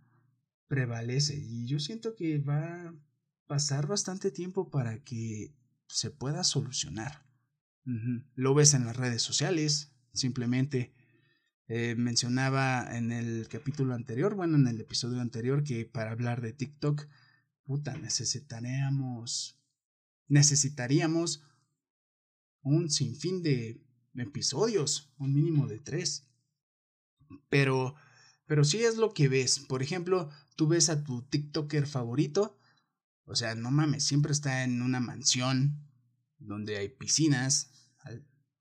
prevalece, 0.66 1.36
y 1.36 1.66
yo 1.66 1.78
siento 1.78 2.16
que 2.16 2.38
va 2.38 2.88
a 2.88 2.94
pasar 3.46 3.86
bastante 3.86 4.30
tiempo 4.30 4.70
para 4.70 5.04
que 5.04 5.54
se 5.86 6.10
pueda 6.10 6.42
solucionar. 6.42 7.24
Lo 8.34 8.54
ves 8.54 8.74
en 8.74 8.86
las 8.86 8.96
redes 8.96 9.22
sociales, 9.22 9.92
simplemente 10.12 10.92
eh, 11.74 11.94
mencionaba 11.94 12.86
en 12.94 13.12
el 13.12 13.48
capítulo 13.48 13.94
anterior, 13.94 14.34
bueno, 14.34 14.58
en 14.58 14.68
el 14.68 14.78
episodio 14.78 15.22
anterior, 15.22 15.64
que 15.64 15.86
para 15.86 16.10
hablar 16.10 16.42
de 16.42 16.52
TikTok, 16.52 17.06
puta, 17.62 17.96
necesitaríamos, 17.96 19.58
necesitaríamos 20.28 21.42
un 22.60 22.90
sinfín 22.90 23.42
de 23.42 23.82
episodios, 24.14 25.14
un 25.16 25.32
mínimo 25.32 25.66
de 25.66 25.78
tres. 25.78 26.28
Pero, 27.48 27.94
pero 28.44 28.64
sí 28.64 28.84
es 28.84 28.98
lo 28.98 29.14
que 29.14 29.28
ves. 29.28 29.58
Por 29.60 29.82
ejemplo, 29.82 30.28
tú 30.56 30.68
ves 30.68 30.90
a 30.90 31.02
tu 31.02 31.22
TikToker 31.22 31.86
favorito, 31.86 32.58
o 33.24 33.34
sea, 33.34 33.54
no 33.54 33.70
mames, 33.70 34.04
siempre 34.04 34.32
está 34.32 34.62
en 34.62 34.82
una 34.82 35.00
mansión 35.00 35.88
donde 36.36 36.76
hay 36.76 36.90
piscinas, 36.90 37.70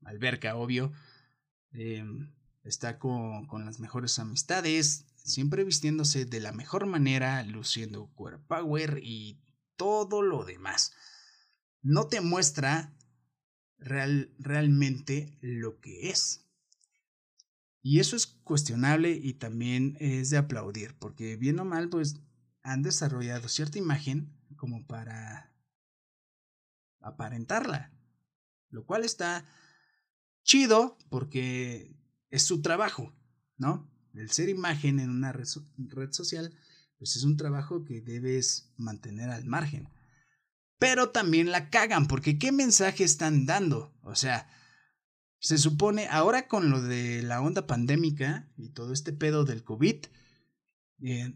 alberca, 0.01 0.55
obvio. 0.55 0.93
Em, 1.73 2.31
está 2.63 2.99
con, 2.99 3.47
con, 3.47 3.65
las 3.65 3.79
mejores 3.79 4.19
amistades, 4.19 5.05
siempre 5.15 5.63
vistiéndose 5.63 6.25
de 6.25 6.39
la 6.39 6.51
mejor 6.51 6.85
manera, 6.85 7.43
luciendo 7.43 8.11
core 8.13 8.39
power 8.39 8.99
y 9.03 9.41
todo 9.75 10.21
lo 10.21 10.45
demás. 10.45 10.93
No 11.81 12.07
te 12.07 12.21
muestra 12.21 12.93
real, 13.77 14.33
realmente 14.37 15.37
lo 15.41 15.79
que 15.79 16.09
es. 16.09 16.45
Y 17.81 17.99
eso 17.99 18.15
es 18.15 18.27
cuestionable 18.27 19.11
y 19.11 19.33
también 19.33 19.97
es 19.99 20.29
de 20.29 20.37
aplaudir, 20.37 20.95
porque 20.99 21.35
bien 21.35 21.59
o 21.59 21.65
mal, 21.65 21.89
pues 21.89 22.17
han 22.61 22.83
desarrollado 22.83 23.49
cierta 23.49 23.79
imagen 23.79 24.31
como 24.55 24.85
para 24.85 25.51
aparentarla, 26.99 27.91
lo 28.69 28.85
cual 28.85 29.03
está 29.03 29.45
chido 30.43 30.97
porque 31.09 31.91
es 32.31 32.43
su 32.43 32.61
trabajo, 32.61 33.13
¿no? 33.57 33.91
El 34.15 34.31
ser 34.31 34.49
imagen 34.49 34.99
en 34.99 35.09
una 35.09 35.31
red, 35.31 35.45
social, 36.11 36.53
pues 36.97 37.15
es 37.15 37.23
un 37.23 37.37
trabajo 37.37 37.85
que 37.85 38.01
debes 38.01 38.73
mantener 38.77 39.29
al 39.29 39.45
margen. 39.45 39.89
Pero 40.79 41.11
también 41.11 41.51
la 41.51 41.69
cagan, 41.69 42.07
porque 42.07 42.39
¿qué 42.39 42.51
mensaje 42.51 43.03
están 43.03 43.45
dando? 43.45 43.93
O 44.01 44.15
sea, 44.15 44.49
se 45.39 45.57
supone, 45.57 46.07
ahora 46.07 46.47
con 46.47 46.69
lo 46.69 46.81
de 46.81 47.21
la 47.21 47.41
onda 47.41 47.67
pandémica 47.67 48.49
y 48.57 48.69
todo 48.69 48.93
este 48.93 49.13
pedo 49.13 49.45
del 49.45 49.63
COVID, 49.63 50.05
eh, 51.03 51.33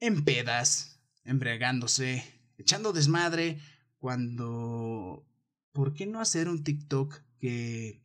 en 0.00 0.24
pedas, 0.24 1.00
embriagándose, 1.24 2.24
echando 2.56 2.92
desmadre, 2.92 3.60
cuando... 3.98 5.26
¿Por 5.72 5.92
qué 5.92 6.06
no 6.06 6.20
hacer 6.20 6.48
un 6.48 6.62
TikTok 6.62 7.20
que 7.38 8.03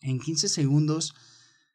en 0.00 0.20
15 0.20 0.48
segundos 0.48 1.14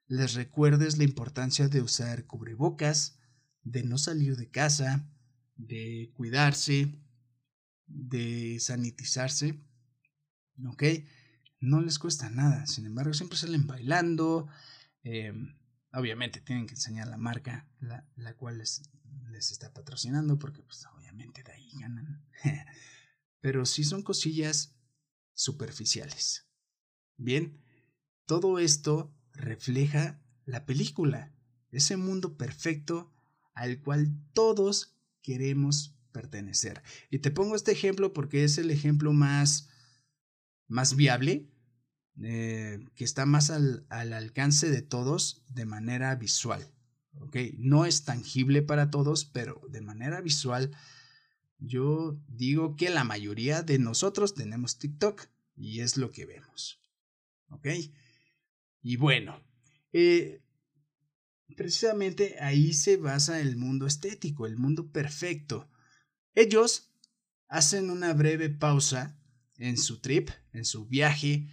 les 0.07 0.33
recuerdes 0.35 0.97
la 0.97 1.03
importancia 1.03 1.67
de 1.67 1.81
usar 1.81 2.25
cubrebocas, 2.25 3.17
de 3.63 3.83
no 3.83 3.97
salir 3.97 4.37
de 4.37 4.49
casa, 4.49 5.09
de 5.55 6.11
cuidarse, 6.13 7.01
de 7.87 8.59
sanitizarse. 8.59 9.59
¿Ok? 10.67 10.83
No 11.59 11.81
les 11.81 11.97
cuesta 11.97 12.29
nada. 12.29 12.67
Sin 12.67 12.85
embargo, 12.85 13.13
siempre 13.13 13.37
salen 13.37 13.65
bailando. 13.65 14.47
Em, 15.03 15.57
obviamente 15.93 16.41
tienen 16.41 16.67
que 16.67 16.75
enseñar 16.75 17.07
la 17.07 17.17
marca, 17.17 17.67
la, 17.79 18.07
la 18.15 18.35
cual 18.35 18.59
les, 18.59 18.83
les, 19.31 19.51
está 19.51 19.73
patrocinando, 19.73 20.37
porque 20.37 20.61
pues 20.61 20.85
obviamente 20.95 21.43
de 21.43 21.51
ahí 21.51 21.71
ganan. 21.79 22.23
Pero 23.41 23.65
sí 23.65 23.83
son 23.83 24.03
cosillas 24.03 24.75
superficiales. 25.33 26.47
Bien, 27.17 27.64
todo 28.25 28.59
esto 28.59 29.13
refleja 29.33 30.21
la 30.45 30.65
película, 30.65 31.33
ese 31.71 31.97
mundo 31.97 32.37
perfecto 32.37 33.11
al 33.53 33.81
cual 33.81 34.13
todos 34.33 34.95
queremos 35.21 35.95
pertenecer. 36.11 36.81
Y 37.09 37.19
te 37.19 37.31
pongo 37.31 37.55
este 37.55 37.71
ejemplo 37.71 38.13
porque 38.13 38.43
es 38.43 38.57
el 38.57 38.71
ejemplo 38.71 39.11
más, 39.13 39.69
más 40.67 40.95
viable, 40.95 41.49
eh, 42.21 42.79
que 42.95 43.03
está 43.03 43.25
más 43.25 43.49
al, 43.49 43.85
al, 43.89 44.13
alcance 44.13 44.69
de 44.69 44.81
todos 44.81 45.43
de 45.49 45.65
manera 45.65 46.15
visual. 46.15 46.65
¿okay? 47.19 47.55
No 47.57 47.85
es 47.85 48.05
tangible 48.05 48.61
para 48.61 48.89
todos, 48.89 49.25
pero 49.25 49.61
de 49.69 49.81
manera 49.81 50.21
visual, 50.21 50.71
yo 51.59 52.17
digo 52.27 52.75
que 52.75 52.89
la 52.89 53.03
mayoría 53.03 53.63
de 53.63 53.79
nosotros 53.79 54.33
tenemos 54.33 54.77
TikTok 54.77 55.27
y 55.57 55.81
es 55.81 55.97
lo 55.97 56.11
que 56.11 56.25
vemos. 56.25 56.79
¿Ok? 57.49 57.67
Y 58.85 58.97
bueno, 58.97 59.43
eh, 59.93 60.43
precisamente 61.57 62.35
ahí 62.39 62.71
se 62.71 62.97
basa 62.97 63.41
el 63.41 63.57
mundo 63.57 63.87
estético, 63.87 64.45
el 64.45 64.57
mundo 64.57 64.91
perfecto. 64.91 65.67
Ellos 66.35 66.93
hacen 67.47 67.89
una 67.89 68.13
breve 68.13 68.51
pausa 68.51 69.19
en 69.57 69.77
su 69.77 70.01
trip, 70.01 70.29
en 70.53 70.65
su 70.65 70.85
viaje, 70.85 71.47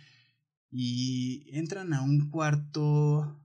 y 0.70 1.46
entran 1.56 1.94
a 1.94 2.02
un 2.02 2.28
cuarto 2.28 3.42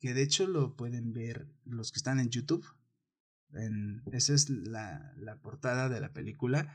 que 0.00 0.14
de 0.14 0.24
hecho 0.24 0.48
lo 0.48 0.74
pueden 0.74 1.12
ver 1.12 1.46
los 1.64 1.92
que 1.92 1.98
están 1.98 2.18
en 2.18 2.30
YouTube. 2.30 2.66
En, 3.52 4.02
esa 4.10 4.34
es 4.34 4.50
la, 4.50 5.14
la 5.16 5.40
portada 5.40 5.88
de 5.88 6.00
la 6.00 6.12
película. 6.12 6.74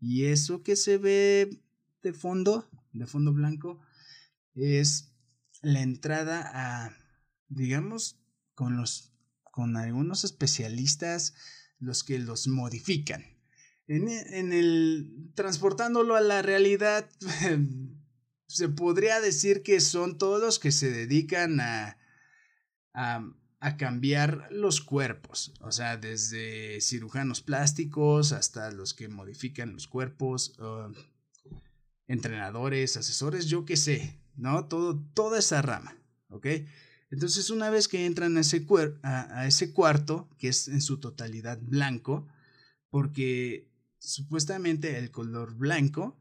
Y 0.00 0.24
eso 0.24 0.62
que 0.62 0.74
se 0.74 0.96
ve 0.96 1.60
de 2.00 2.14
fondo, 2.14 2.66
de 2.94 3.06
fondo 3.06 3.34
blanco, 3.34 3.78
es 4.54 5.12
la 5.62 5.80
entrada 5.80 6.50
a, 6.52 6.92
digamos, 7.48 8.18
con 8.54 8.76
los, 8.76 9.12
con 9.50 9.76
algunos 9.76 10.24
especialistas, 10.24 11.34
los 11.78 12.04
que 12.04 12.18
los 12.18 12.48
modifican. 12.48 13.24
En, 13.86 14.08
en 14.08 14.52
el, 14.52 15.30
transportándolo 15.34 16.14
a 16.14 16.20
la 16.20 16.42
realidad, 16.42 17.08
se 18.46 18.68
podría 18.68 19.20
decir 19.20 19.62
que 19.62 19.80
son 19.80 20.18
todos 20.18 20.40
los 20.40 20.58
que 20.58 20.72
se 20.72 20.90
dedican 20.90 21.60
a, 21.60 21.98
a, 22.92 23.24
a, 23.60 23.76
cambiar 23.76 24.48
los 24.50 24.80
cuerpos, 24.80 25.54
o 25.60 25.72
sea, 25.72 25.96
desde 25.96 26.80
cirujanos 26.80 27.40
plásticos 27.40 28.32
hasta 28.32 28.70
los 28.70 28.92
que 28.92 29.08
modifican 29.08 29.72
los 29.72 29.86
cuerpos, 29.86 30.58
uh, 30.58 30.92
entrenadores, 32.08 32.96
asesores, 32.96 33.46
yo 33.46 33.64
qué 33.64 33.76
sé, 33.76 34.18
¿no? 34.38 34.66
Todo, 34.66 34.98
toda 35.14 35.38
esa 35.38 35.60
rama, 35.60 35.96
¿ok? 36.30 36.46
Entonces, 37.10 37.50
una 37.50 37.70
vez 37.70 37.88
que 37.88 38.06
entran 38.06 38.36
a 38.36 38.40
ese, 39.46 39.72
cuarto, 39.72 40.28
que 40.38 40.48
es 40.48 40.68
en 40.68 40.80
su 40.80 41.00
totalidad 41.00 41.58
blanco, 41.60 42.28
porque 42.90 43.70
supuestamente 43.98 44.98
el 44.98 45.10
color 45.10 45.54
blanco, 45.54 46.16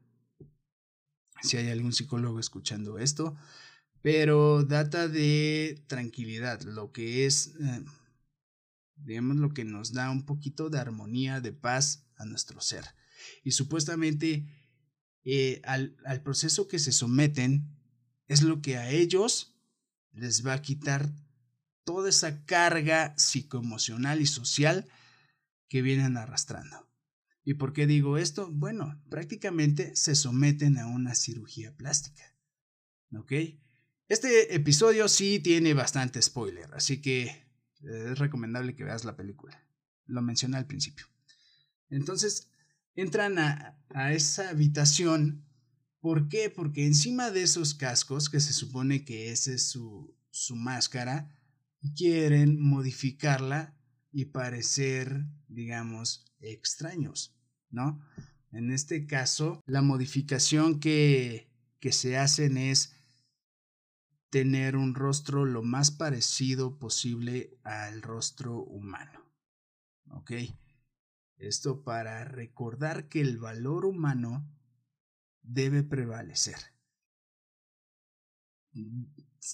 si 1.42 1.58
hay 1.58 1.70
algún 1.70 1.94
psicólogo 1.94 2.40
escuchando 2.40 3.00
esto, 3.00 3.36
pero 4.02 4.64
data 4.64 5.08
de 5.08 5.84
tranquilidad, 5.88 6.62
lo 6.62 6.92
que 6.94 7.26
es, 7.26 7.54
eh, 7.60 7.84
digamos, 8.96 9.38
lo 9.38 9.50
que 9.54 9.66
nos 9.66 9.92
da 9.92 10.10
un 10.10 10.26
poquito 10.26 10.70
de 10.70 10.80
armonía, 10.80 11.42
de 11.42 11.52
paz 11.52 12.08
a 12.16 12.26
nuestro 12.26 12.62
ser. 12.62 12.86
Y 13.44 13.52
supuestamente 13.52 14.48
eh, 15.26 15.62
al, 15.66 15.98
al 16.06 16.24
proceso 16.24 16.70
que 16.70 16.80
se 16.80 16.94
someten 16.94 17.77
es 18.28 18.42
lo 18.42 18.62
que 18.62 18.78
a 18.78 18.90
ellos 18.90 19.56
les 20.12 20.46
va 20.46 20.54
a 20.54 20.62
quitar 20.62 21.10
toda 21.84 22.10
esa 22.10 22.44
carga 22.46 23.14
psicoemocional 23.18 24.22
y 24.22 24.26
social 24.26 24.88
que 25.70 25.82
vienen 25.82 26.18
arrastrando. 26.18 26.88
¿Y 27.44 27.54
por 27.54 27.72
qué 27.72 27.88
digo 27.88 28.18
esto? 28.18 28.50
Bueno, 28.52 29.02
prácticamente 29.10 29.96
se 29.96 30.16
someten 30.16 30.78
a 30.78 30.88
una 30.88 31.16
cirugía 31.16 31.74
plástica. 31.76 32.36
¿Ok? 33.16 33.32
Este 34.10 34.54
episodio 34.54 35.08
sí 35.08 35.40
tiene 35.40 35.74
bastante 35.74 36.22
spoiler, 36.22 36.70
así 36.74 37.02
que 37.02 37.24
eh, 37.24 38.10
es 38.12 38.20
recomendable 38.20 38.76
que 38.76 38.84
veas 38.84 39.06
la 39.06 39.16
película. 39.16 39.66
Lo 40.06 40.22
mencioné 40.22 40.58
al 40.58 40.68
principio. 40.68 41.06
Entonces, 41.90 42.50
entran 42.96 43.40
a, 43.40 43.78
a 43.94 44.12
esa 44.12 44.50
habitación 44.50 45.47
¿Por 46.00 46.30
qué? 46.30 46.50
Porque 46.50 46.86
encima 46.86 47.32
de 47.32 47.44
esos 47.44 47.74
cascos, 47.74 48.30
que 48.30 48.40
se 48.40 48.54
supone 48.54 49.04
que 49.04 49.32
esa 49.32 49.52
es 49.52 49.68
su, 49.68 50.16
su 50.30 50.56
máscara, 50.56 51.30
quieren 51.96 52.60
modificarla 52.60 53.76
y 54.12 54.26
parecer, 54.26 55.26
digamos, 55.48 56.26
extraños, 56.40 57.36
¿no? 57.70 58.00
En 58.52 58.72
este 58.72 59.06
caso, 59.06 59.62
la 59.66 59.82
modificación 59.82 60.80
que, 60.80 61.52
que 61.80 61.92
se 61.92 62.18
hacen 62.18 62.58
es 62.58 62.94
tener 64.30 64.76
un 64.76 64.96
rostro 64.96 65.46
lo 65.46 65.64
más 65.64 65.92
parecido 65.92 66.78
posible 66.80 67.58
al 67.64 68.02
rostro 68.02 68.64
humano. 68.64 69.26
¿Ok? 70.12 70.32
Esto 71.38 71.84
para 71.84 72.24
recordar 72.24 73.10
que 73.10 73.22
el 73.22 73.38
valor 73.38 73.86
humano 73.86 74.50
debe 75.48 75.84
prevalecer. 75.84 76.58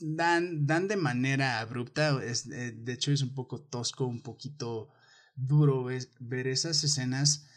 Dan, 0.01 0.65
dan 0.65 0.87
de 0.87 0.97
manera 0.97 1.59
abrupta, 1.59 2.21
es, 2.23 2.47
eh, 2.47 2.71
de 2.71 2.93
hecho 2.93 3.11
es 3.11 3.21
un 3.21 3.33
poco 3.33 3.61
tosco, 3.61 4.05
un 4.05 4.21
poquito 4.21 4.89
duro 5.35 5.85
ver 6.19 6.47
esas 6.47 6.83
escenas, 6.83 7.47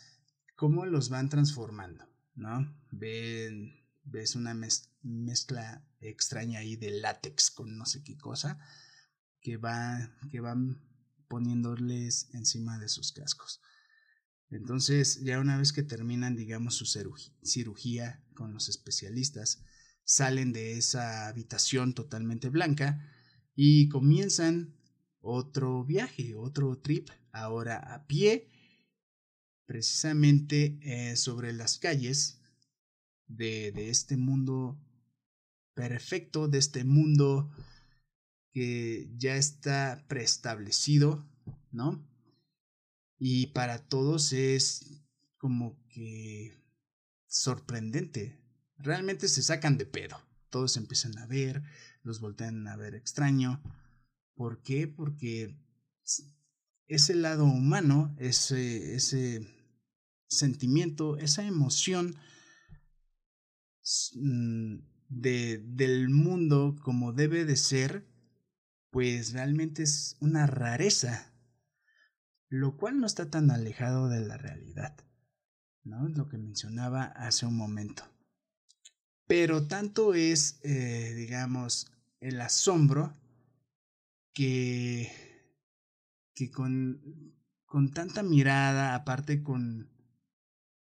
cómo 0.55 0.87
los 0.87 1.09
van 1.09 1.29
transformando, 1.29 2.07
¿no? 2.35 2.77
Ven, 2.91 3.75
ves 4.05 4.37
una 4.37 4.55
mezcla 5.03 5.83
extraña 6.01 6.61
ahí 6.61 6.77
de 6.77 6.91
látex 6.91 7.51
con 7.51 7.77
no 7.77 7.87
sé 7.87 8.05
qué 8.05 8.17
cosa 8.17 8.59
que 9.41 9.57
va 9.57 10.11
que 10.31 10.41
van 10.41 10.81
poniéndoles 11.29 12.29
encima 12.33 12.79
de 12.79 12.89
sus 12.89 13.13
cascos. 13.13 13.61
Entonces, 14.51 15.23
ya 15.23 15.41
una 15.41 15.59
vez 15.59 15.73
que 15.73 15.83
terminan, 15.83 16.37
digamos, 16.37 16.75
su 16.75 16.87
cirugía 17.43 18.23
con 18.35 18.53
los 18.53 18.69
especialistas, 18.69 19.65
salen 20.05 20.53
de 20.53 20.79
esa 20.79 21.27
habitación 21.27 21.95
totalmente 21.95 22.49
blanca 22.49 23.13
y 23.57 23.89
comienzan 23.89 24.77
otro 25.21 25.85
viaje, 25.85 26.35
otro 26.37 26.79
trip, 26.79 27.09
ahora 27.33 27.79
a 27.95 28.07
pie, 28.07 28.49
precisamente 29.67 30.79
eh, 30.83 31.17
sobre 31.17 31.53
las 31.53 31.79
calles 31.79 32.41
de, 33.27 33.73
de 33.73 33.91
este 33.91 34.17
mundo 34.17 34.79
perfecto, 35.75 36.47
de 36.47 36.59
este 36.59 36.85
mundo 36.85 37.51
que 38.53 39.11
ya 39.19 39.37
está 39.37 40.05
preestablecido, 40.09 41.29
¿no? 41.73 42.07
Y 43.19 43.49
para 43.49 43.87
todos 43.87 44.33
es 44.33 45.05
como 45.39 45.79
que 45.89 46.53
sorprendente. 47.27 48.41
Realmente 48.79 49.29
se 49.29 49.43
sacan 49.43 49.79
de 49.79 49.87
pedo. 49.87 50.17
Todos 50.51 50.77
empiezan 50.77 51.19
a 51.19 51.27
ver, 51.27 51.63
los 52.03 52.21
voltean 52.21 52.67
a 52.69 52.77
ver 52.77 52.95
extraño. 52.95 53.63
¿Por 54.35 54.63
qué? 54.63 54.87
Porque 54.87 55.59
ese 56.89 57.15
lado 57.15 57.45
humano, 57.45 58.15
ese, 58.19 58.95
ese 58.95 59.47
sentimiento, 60.29 61.17
esa 61.17 61.45
emoción 61.45 62.17
mm, 64.15 64.77
de, 65.09 65.59
del 65.59 66.11
mundo 66.11 66.77
como 66.83 67.13
debe 67.13 67.45
de 67.45 67.57
ser, 67.57 68.07
pues 68.91 69.33
realmente 69.33 69.83
es 69.83 70.17
una 70.21 70.47
rareza 70.47 71.36
lo 72.49 72.77
cual 72.77 73.01
no 73.01 73.07
está 73.07 73.31
tan 73.31 73.51
alejado 73.51 74.09
de 74.09 74.21
la 74.21 74.37
realidad, 74.37 74.97
¿no? 75.85 76.09
Lo 76.09 76.29
que 76.29 76.39
mencionaba 76.39 77.05
hace 77.05 77.47
un 77.47 77.57
momento. 77.57 78.05
Pero 79.27 79.67
tanto 79.67 80.15
es, 80.15 80.61
eh, 80.63 81.15
digamos, 81.17 81.91
el 82.21 82.41
asombro 82.41 83.17
que, 84.33 85.11
que 86.35 86.51
con, 86.51 87.35
con 87.65 87.93
tanta 87.93 88.23
mirada, 88.23 88.95
aparte 88.95 89.43
con, 89.43 89.91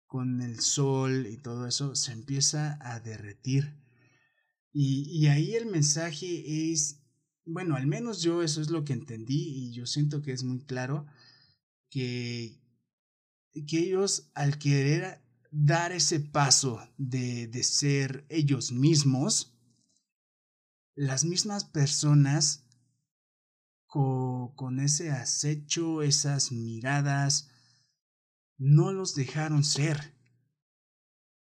con 0.05 0.41
el 0.41 0.59
sol 0.59 1.27
y 1.27 1.37
todo 1.37 1.67
eso, 1.67 1.95
se 1.95 2.11
empieza 2.11 2.77
a 2.81 2.99
derretir. 2.99 3.81
Y, 4.73 5.03
y 5.09 5.27
ahí 5.27 5.55
el 5.55 5.67
mensaje 5.67 6.71
es, 6.71 7.01
bueno, 7.45 7.77
al 7.77 7.87
menos 7.87 8.21
yo 8.21 8.43
eso 8.43 8.59
es 8.59 8.69
lo 8.69 8.83
que 8.83 8.91
entendí 8.91 9.67
y 9.67 9.71
yo 9.71 9.85
siento 9.85 10.21
que 10.21 10.33
es 10.33 10.43
muy 10.43 10.59
claro, 10.59 11.05
que, 11.95 12.61
que 13.65 13.79
ellos 13.79 14.29
al 14.33 14.59
querer 14.59 15.23
dar 15.49 15.93
ese 15.93 16.19
paso 16.19 16.85
de, 16.97 17.47
de 17.47 17.63
ser 17.63 18.25
ellos 18.27 18.73
mismos, 18.73 19.57
las 20.93 21.23
mismas 21.23 21.63
personas 21.63 22.67
con, 23.85 24.53
con 24.55 24.81
ese 24.81 25.09
acecho, 25.09 26.01
esas 26.01 26.51
miradas, 26.51 27.49
no 28.57 28.91
los 28.91 29.15
dejaron 29.15 29.63
ser. 29.63 30.17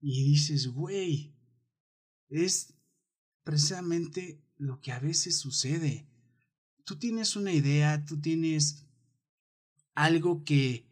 Y 0.00 0.30
dices, 0.30 0.68
güey, 0.68 1.36
es 2.30 2.72
precisamente 3.44 4.42
lo 4.56 4.80
que 4.80 4.92
a 4.92 4.98
veces 4.98 5.36
sucede. 5.36 6.08
Tú 6.84 6.98
tienes 6.98 7.36
una 7.36 7.52
idea, 7.52 8.02
tú 8.06 8.18
tienes 8.18 8.87
algo 9.98 10.44
que, 10.44 10.86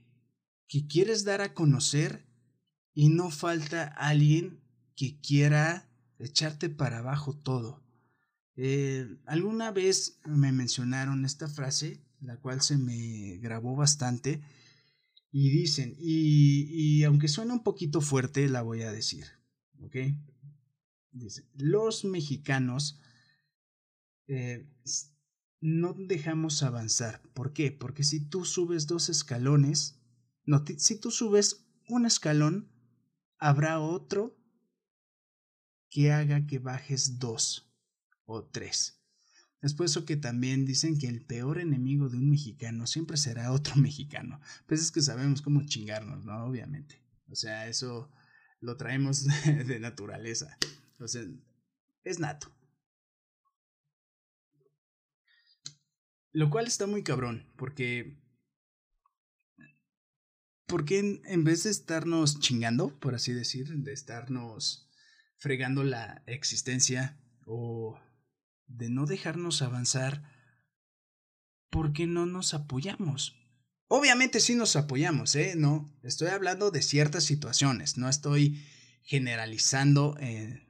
que 0.66 0.86
quieres 0.88 1.24
dar 1.24 1.40
a 1.40 1.54
conocer 1.54 2.26
y 2.92 3.08
no 3.08 3.30
falta 3.30 3.84
alguien 3.84 4.60
que 4.96 5.20
quiera 5.20 5.88
echarte 6.18 6.68
para 6.68 6.98
abajo 6.98 7.36
todo. 7.36 7.84
Eh, 8.56 9.06
alguna 9.26 9.70
vez 9.70 10.18
me 10.24 10.50
mencionaron 10.50 11.24
esta 11.24 11.46
frase, 11.46 12.02
la 12.20 12.36
cual 12.38 12.62
se 12.62 12.78
me 12.78 13.36
grabó 13.36 13.76
bastante, 13.76 14.42
y 15.30 15.50
dicen, 15.50 15.94
y, 16.00 16.64
y 16.72 17.04
aunque 17.04 17.28
suena 17.28 17.52
un 17.52 17.62
poquito 17.62 18.00
fuerte, 18.00 18.48
la 18.48 18.62
voy 18.62 18.82
a 18.82 18.90
decir, 18.90 19.26
¿ok? 19.82 19.96
Dice, 21.12 21.44
los 21.54 22.04
mexicanos 22.04 23.00
eh, 24.26 24.66
no 25.60 25.94
dejamos 25.98 26.62
avanzar. 26.62 27.22
¿Por 27.34 27.52
qué? 27.52 27.72
Porque 27.72 28.04
si 28.04 28.20
tú 28.20 28.44
subes 28.44 28.86
dos 28.86 29.08
escalones, 29.08 30.00
no, 30.44 30.64
si 30.78 30.98
tú 30.98 31.10
subes 31.10 31.66
un 31.88 32.06
escalón, 32.06 32.70
habrá 33.38 33.80
otro 33.80 34.36
que 35.88 36.12
haga 36.12 36.46
que 36.46 36.58
bajes 36.58 37.18
dos 37.18 37.72
o 38.24 38.44
tres. 38.44 39.00
Es 39.62 39.74
por 39.74 39.86
eso 39.86 40.04
que 40.04 40.16
también 40.16 40.64
dicen 40.64 40.98
que 40.98 41.08
el 41.08 41.24
peor 41.24 41.58
enemigo 41.58 42.08
de 42.08 42.18
un 42.18 42.30
mexicano 42.30 42.86
siempre 42.86 43.16
será 43.16 43.52
otro 43.52 43.74
mexicano. 43.76 44.40
Pues 44.66 44.80
es 44.80 44.92
que 44.92 45.02
sabemos 45.02 45.42
cómo 45.42 45.64
chingarnos, 45.64 46.24
¿no? 46.24 46.44
Obviamente. 46.44 47.02
O 47.28 47.34
sea, 47.34 47.68
eso 47.68 48.10
lo 48.60 48.76
traemos 48.76 49.24
de 49.44 49.80
naturaleza. 49.80 50.56
O 50.98 51.08
sea, 51.08 51.24
es 52.04 52.20
nato. 52.20 52.55
Lo 56.36 56.50
cual 56.50 56.66
está 56.66 56.86
muy 56.86 57.02
cabrón, 57.02 57.50
porque... 57.56 58.20
Porque 60.66 60.98
en, 60.98 61.22
en 61.24 61.44
vez 61.44 61.64
de 61.64 61.70
estarnos 61.70 62.40
chingando, 62.40 62.90
por 63.00 63.14
así 63.14 63.32
decir, 63.32 63.68
de 63.68 63.94
estarnos 63.94 64.90
fregando 65.38 65.82
la 65.82 66.22
existencia 66.26 67.18
o 67.46 67.98
de 68.66 68.90
no 68.90 69.06
dejarnos 69.06 69.62
avanzar, 69.62 70.30
¿por 71.70 71.94
qué 71.94 72.06
no 72.06 72.26
nos 72.26 72.52
apoyamos? 72.52 73.34
Obviamente 73.88 74.40
sí 74.40 74.56
nos 74.56 74.76
apoyamos, 74.76 75.36
¿eh? 75.36 75.54
No, 75.56 75.90
estoy 76.02 76.28
hablando 76.28 76.70
de 76.70 76.82
ciertas 76.82 77.24
situaciones, 77.24 77.96
no 77.96 78.10
estoy 78.10 78.62
generalizando 79.04 80.18
eh, 80.20 80.68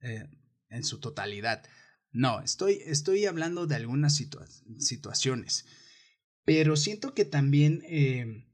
eh, 0.00 0.26
en 0.70 0.84
su 0.84 1.00
totalidad. 1.00 1.68
No, 2.14 2.40
estoy, 2.40 2.80
estoy 2.86 3.26
hablando 3.26 3.66
de 3.66 3.74
algunas 3.74 4.22
situaciones. 4.78 5.66
Pero 6.44 6.76
siento 6.76 7.12
que 7.12 7.24
también 7.24 7.82
eh, 7.86 8.46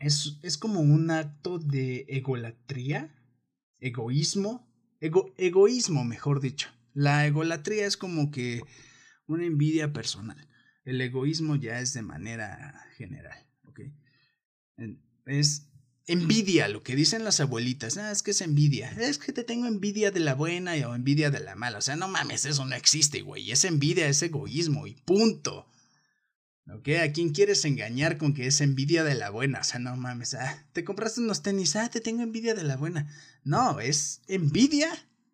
es, 0.00 0.36
es, 0.42 0.58
como 0.58 0.80
un 0.80 1.12
acto 1.12 1.60
de 1.60 2.06
egolatría, 2.08 3.14
egoísmo, 3.78 4.68
ego, 5.00 5.32
egoísmo, 5.38 6.04
mejor 6.04 6.40
dicho. 6.40 6.70
La 6.92 7.24
egolatría 7.24 7.86
es 7.86 7.96
como 7.96 8.32
que 8.32 8.62
una 9.28 9.46
envidia 9.46 9.92
personal. 9.92 10.48
El 10.84 11.00
egoísmo 11.00 11.54
ya 11.54 11.78
es 11.78 11.94
de 11.94 12.02
manera 12.02 12.84
general. 12.96 13.38
Es 15.24 15.70
envidia, 16.08 16.68
lo 16.68 16.82
que 16.82 16.96
dicen 16.96 17.22
las 17.22 17.38
abuelitas, 17.38 17.98
ah, 17.98 18.10
es 18.10 18.22
que 18.22 18.32
es 18.32 18.40
envidia, 18.40 18.90
es 18.98 19.18
que 19.18 19.32
te 19.32 19.44
tengo 19.44 19.66
envidia 19.66 20.10
de 20.10 20.20
la 20.20 20.34
buena 20.34 20.72
o 20.88 20.94
envidia 20.94 21.30
de 21.30 21.40
la 21.40 21.54
mala, 21.54 21.78
o 21.78 21.82
sea, 21.82 21.96
no 21.96 22.08
mames, 22.08 22.46
eso 22.46 22.64
no 22.64 22.74
existe, 22.74 23.20
güey, 23.20 23.50
es 23.50 23.64
envidia, 23.64 24.08
es 24.08 24.22
egoísmo 24.22 24.86
y 24.86 24.94
punto. 24.94 25.66
¿Ok? 26.70 26.88
¿A 27.02 27.12
quién 27.12 27.30
quieres 27.30 27.64
engañar 27.64 28.18
con 28.18 28.34
que 28.34 28.46
es 28.46 28.60
envidia 28.60 29.02
de 29.02 29.14
la 29.14 29.30
buena? 29.30 29.60
O 29.60 29.64
sea, 29.64 29.78
no 29.78 29.96
mames, 29.96 30.34
ah, 30.34 30.66
te 30.72 30.84
compraste 30.84 31.20
unos 31.20 31.42
tenis, 31.42 31.76
ah, 31.76 31.88
te 31.88 32.00
tengo 32.00 32.22
envidia 32.22 32.54
de 32.54 32.64
la 32.64 32.76
buena. 32.76 33.10
No, 33.42 33.80
es 33.80 34.20
envidia 34.28 34.90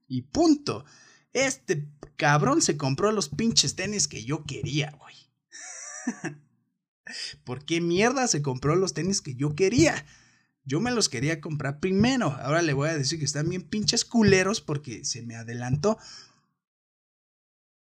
y 0.07 0.23
punto. 0.23 0.85
Este 1.33 1.89
cabrón 2.17 2.63
se 2.63 2.77
compró 2.77 3.11
los 3.11 3.29
pinches 3.29 3.75
tenis 3.75 4.07
que 4.07 4.25
yo 4.25 4.45
quería, 4.45 4.97
güey. 5.01 5.15
¿Por 7.45 7.65
qué 7.65 7.81
mierda 7.81 8.29
se 8.29 8.41
compró 8.41 8.77
los 8.77 8.95
tenis 8.95 9.21
que 9.21 9.35
yo 9.35 9.57
quería? 9.57 10.07
Yo 10.65 10.81
me 10.81 10.91
los 10.91 11.09
quería 11.09 11.41
comprar 11.41 11.79
primero. 11.81 12.33
Ahora 12.41 12.63
le 12.63 12.73
voy 12.73 12.89
a 12.89 12.97
decir 12.97 13.19
que 13.19 13.25
están 13.25 13.49
bien 13.49 13.63
pinches 13.63 14.05
culeros 14.05 14.61
porque 14.61 15.05
se 15.05 15.23
me 15.23 15.37
adelantó. 15.37 15.99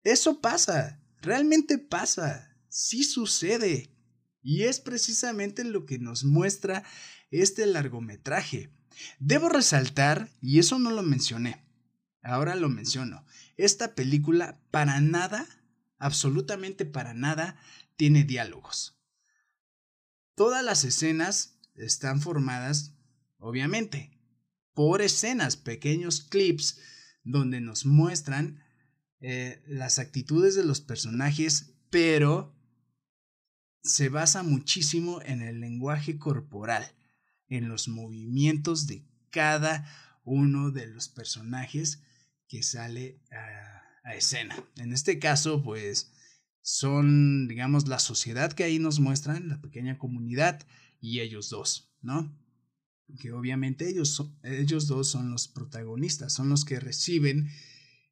Eso 0.03 0.41
pasa, 0.41 0.99
realmente 1.21 1.77
pasa, 1.77 2.57
sí 2.67 3.03
sucede. 3.03 3.89
Y 4.41 4.63
es 4.63 4.79
precisamente 4.79 5.63
lo 5.63 5.85
que 5.85 5.99
nos 5.99 6.23
muestra 6.23 6.83
este 7.31 7.65
largometraje. 7.65 8.69
Debo 9.19 9.49
resaltar, 9.49 10.29
y 10.41 10.59
eso 10.59 10.79
no 10.79 10.91
lo 10.91 11.01
mencioné, 11.01 11.65
ahora 12.21 12.55
lo 12.55 12.69
menciono, 12.69 13.25
esta 13.57 13.95
película 13.95 14.59
para 14.71 14.99
nada, 15.01 15.47
absolutamente 15.97 16.85
para 16.85 17.13
nada, 17.13 17.57
tiene 17.95 18.23
diálogos. 18.23 18.99
Todas 20.35 20.63
las 20.63 20.83
escenas 20.83 21.52
están 21.75 22.21
formadas, 22.21 22.95
obviamente, 23.37 24.19
por 24.73 25.01
escenas, 25.01 25.57
pequeños 25.57 26.21
clips 26.21 26.79
donde 27.23 27.61
nos 27.61 27.85
muestran 27.85 28.63
eh, 29.21 29.63
las 29.67 29.99
actitudes 29.99 30.55
de 30.55 30.65
los 30.65 30.81
personajes, 30.81 31.75
pero 31.89 32.53
se 33.83 34.09
basa 34.09 34.43
muchísimo 34.43 35.21
en 35.21 35.41
el 35.41 35.59
lenguaje 35.59 36.17
corporal, 36.17 36.85
en 37.47 37.69
los 37.69 37.87
movimientos 37.87 38.87
de 38.87 39.05
cada 39.29 39.87
uno 40.23 40.71
de 40.71 40.87
los 40.87 41.09
personajes 41.09 42.01
que 42.47 42.63
sale 42.63 43.21
a, 43.31 44.09
a 44.09 44.15
escena. 44.15 44.55
En 44.77 44.93
este 44.93 45.19
caso, 45.19 45.63
pues 45.63 46.11
son, 46.61 47.47
digamos, 47.47 47.87
la 47.87 47.99
sociedad 47.99 48.53
que 48.53 48.63
ahí 48.63 48.79
nos 48.79 48.99
muestran, 48.99 49.49
la 49.49 49.61
pequeña 49.61 49.97
comunidad 49.97 50.65
y 51.03 51.19
ellos 51.19 51.49
dos, 51.49 51.93
¿no? 52.01 52.33
Que 53.19 53.33
obviamente 53.33 53.89
ellos, 53.89 54.25
ellos 54.41 54.87
dos 54.87 55.09
son 55.09 55.31
los 55.31 55.49
protagonistas, 55.49 56.31
son 56.31 56.47
los 56.47 56.63
que 56.63 56.79
reciben 56.79 57.49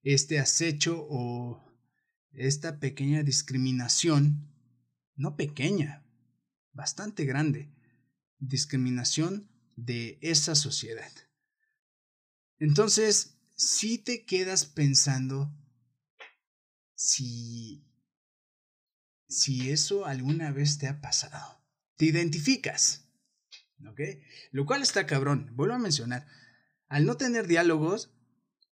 este 0.04 0.40
acecho 0.40 1.08
o 1.10 1.64
esta 2.34 2.82
pequeña 2.82 3.24
discriminación, 3.24 4.54
no 5.16 5.38
pequeña, 5.38 6.06
bastante 6.74 7.24
grande, 7.24 7.74
discriminación 8.40 9.50
de 9.78 10.20
esa 10.22 10.54
sociedad. 10.54 11.12
Entonces, 12.60 13.38
si 13.56 14.00
te 14.00 14.26
quedas 14.26 14.66
pensando 14.66 15.50
si, 16.94 17.88
si 19.30 19.70
eso 19.70 20.06
alguna 20.06 20.52
vez 20.52 20.78
te 20.78 20.90
ha 20.90 21.00
pasado, 21.00 21.61
te 22.02 22.08
identificas, 22.08 23.06
¿ok? 23.88 24.02
Lo 24.52 24.66
cual 24.66 24.82
está 24.82 25.06
cabrón, 25.06 25.52
vuelvo 25.54 25.76
a 25.76 25.78
mencionar, 25.78 26.26
al 26.88 27.06
no 27.06 27.16
tener 27.16 27.46
diálogos, 27.46 28.10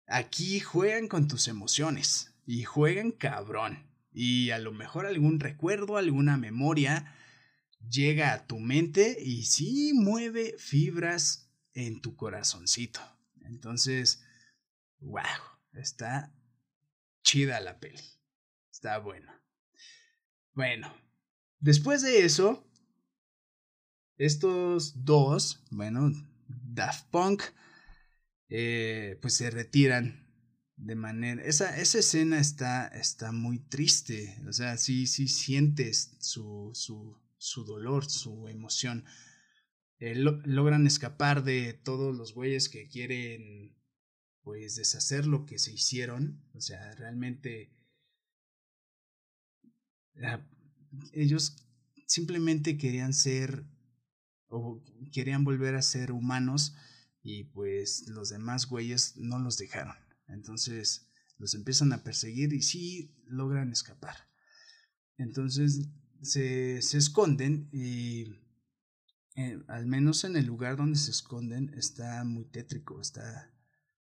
Aquí 0.07 0.61
juegan 0.61 1.09
con 1.09 1.29
tus 1.29 1.49
emociones 1.49 2.35
y 2.45 2.65
juegan 2.65 3.13
cabrón. 3.13 3.91
Y 4.13 4.51
a 4.51 4.59
lo 4.59 4.73
mejor 4.73 5.07
algún 5.07 5.41
recuerdo, 5.41 5.97
alguna 5.97 6.37
memoria 6.37 7.17
llega 7.89 8.35
a 8.35 8.47
tu 8.47 8.59
mente 8.59 9.17
y 9.19 9.45
sí 9.45 9.93
mueve 9.95 10.55
fibras 10.59 11.51
en 11.73 12.03
tu 12.03 12.15
corazoncito. 12.15 13.01
Entonces, 13.41 14.23
wow, 14.99 15.23
está 15.73 16.35
chida 17.23 17.61
la 17.61 17.81
peli. 17.81 18.03
Está 18.71 18.99
bueno. 18.99 19.33
Bueno, 20.53 20.95
después 21.59 22.03
de 22.03 22.27
eso, 22.27 22.71
estos 24.25 25.05
dos, 25.05 25.65
bueno, 25.71 26.13
Daft 26.47 27.09
Punk 27.11 27.43
eh, 28.49 29.19
pues 29.21 29.35
se 29.35 29.51
retiran 29.51 30.29
de 30.77 30.95
manera... 30.95 31.43
Esa, 31.43 31.77
esa 31.81 31.99
escena 31.99 32.39
está, 32.39 32.87
está 32.87 33.33
muy 33.33 33.59
triste, 33.59 34.39
o 34.49 34.53
sea, 34.53 34.77
sí, 34.77 35.07
sí 35.07 35.27
sientes 35.27 36.17
su, 36.21 36.71
su, 36.73 37.21
su 37.37 37.65
dolor, 37.65 38.09
su 38.09 38.47
emoción. 38.47 39.05
Eh, 39.99 40.15
logran 40.15 40.87
escapar 40.87 41.43
de 41.43 41.73
todos 41.73 42.17
los 42.17 42.33
güeyes 42.33 42.69
que 42.69 42.89
quieren 42.89 43.77
pues 44.43 44.77
deshacer 44.77 45.27
lo 45.27 45.47
que 45.47 45.59
se 45.59 45.73
hicieron, 45.73 46.45
o 46.55 46.61
sea, 46.61 46.95
realmente 46.95 47.73
ah, 50.23 50.45
ellos 51.13 51.57
simplemente 52.07 52.77
querían 52.77 53.13
ser 53.15 53.65
o 54.53 54.83
querían 55.13 55.45
volver 55.45 55.75
a 55.75 55.83
ser 55.83 56.13
humanos 56.13 56.77
y 57.23 57.45
pues 57.45 58.07
los 58.09 58.29
demás 58.29 58.67
güeyes 58.67 59.17
no 59.17 59.39
los 59.39 59.57
dejaron. 59.59 59.97
Entonces 60.29 61.09
los 61.39 61.55
empiezan 61.55 61.93
a 61.93 62.05
perseguir 62.05 62.53
y 62.53 62.63
sí 62.63 63.15
logran 63.27 63.73
escapar. 63.73 64.17
Entonces 65.17 65.89
se, 66.23 66.83
se 66.83 66.99
esconden 66.99 67.69
y 67.73 68.43
eh, 69.37 69.63
al 69.69 69.87
menos 69.87 70.25
en 70.25 70.37
el 70.37 70.47
lugar 70.47 70.77
donde 70.77 70.99
se 70.99 71.11
esconden 71.11 71.73
está 71.75 72.23
muy 72.25 72.45
tétrico, 72.45 73.01
está 73.01 73.51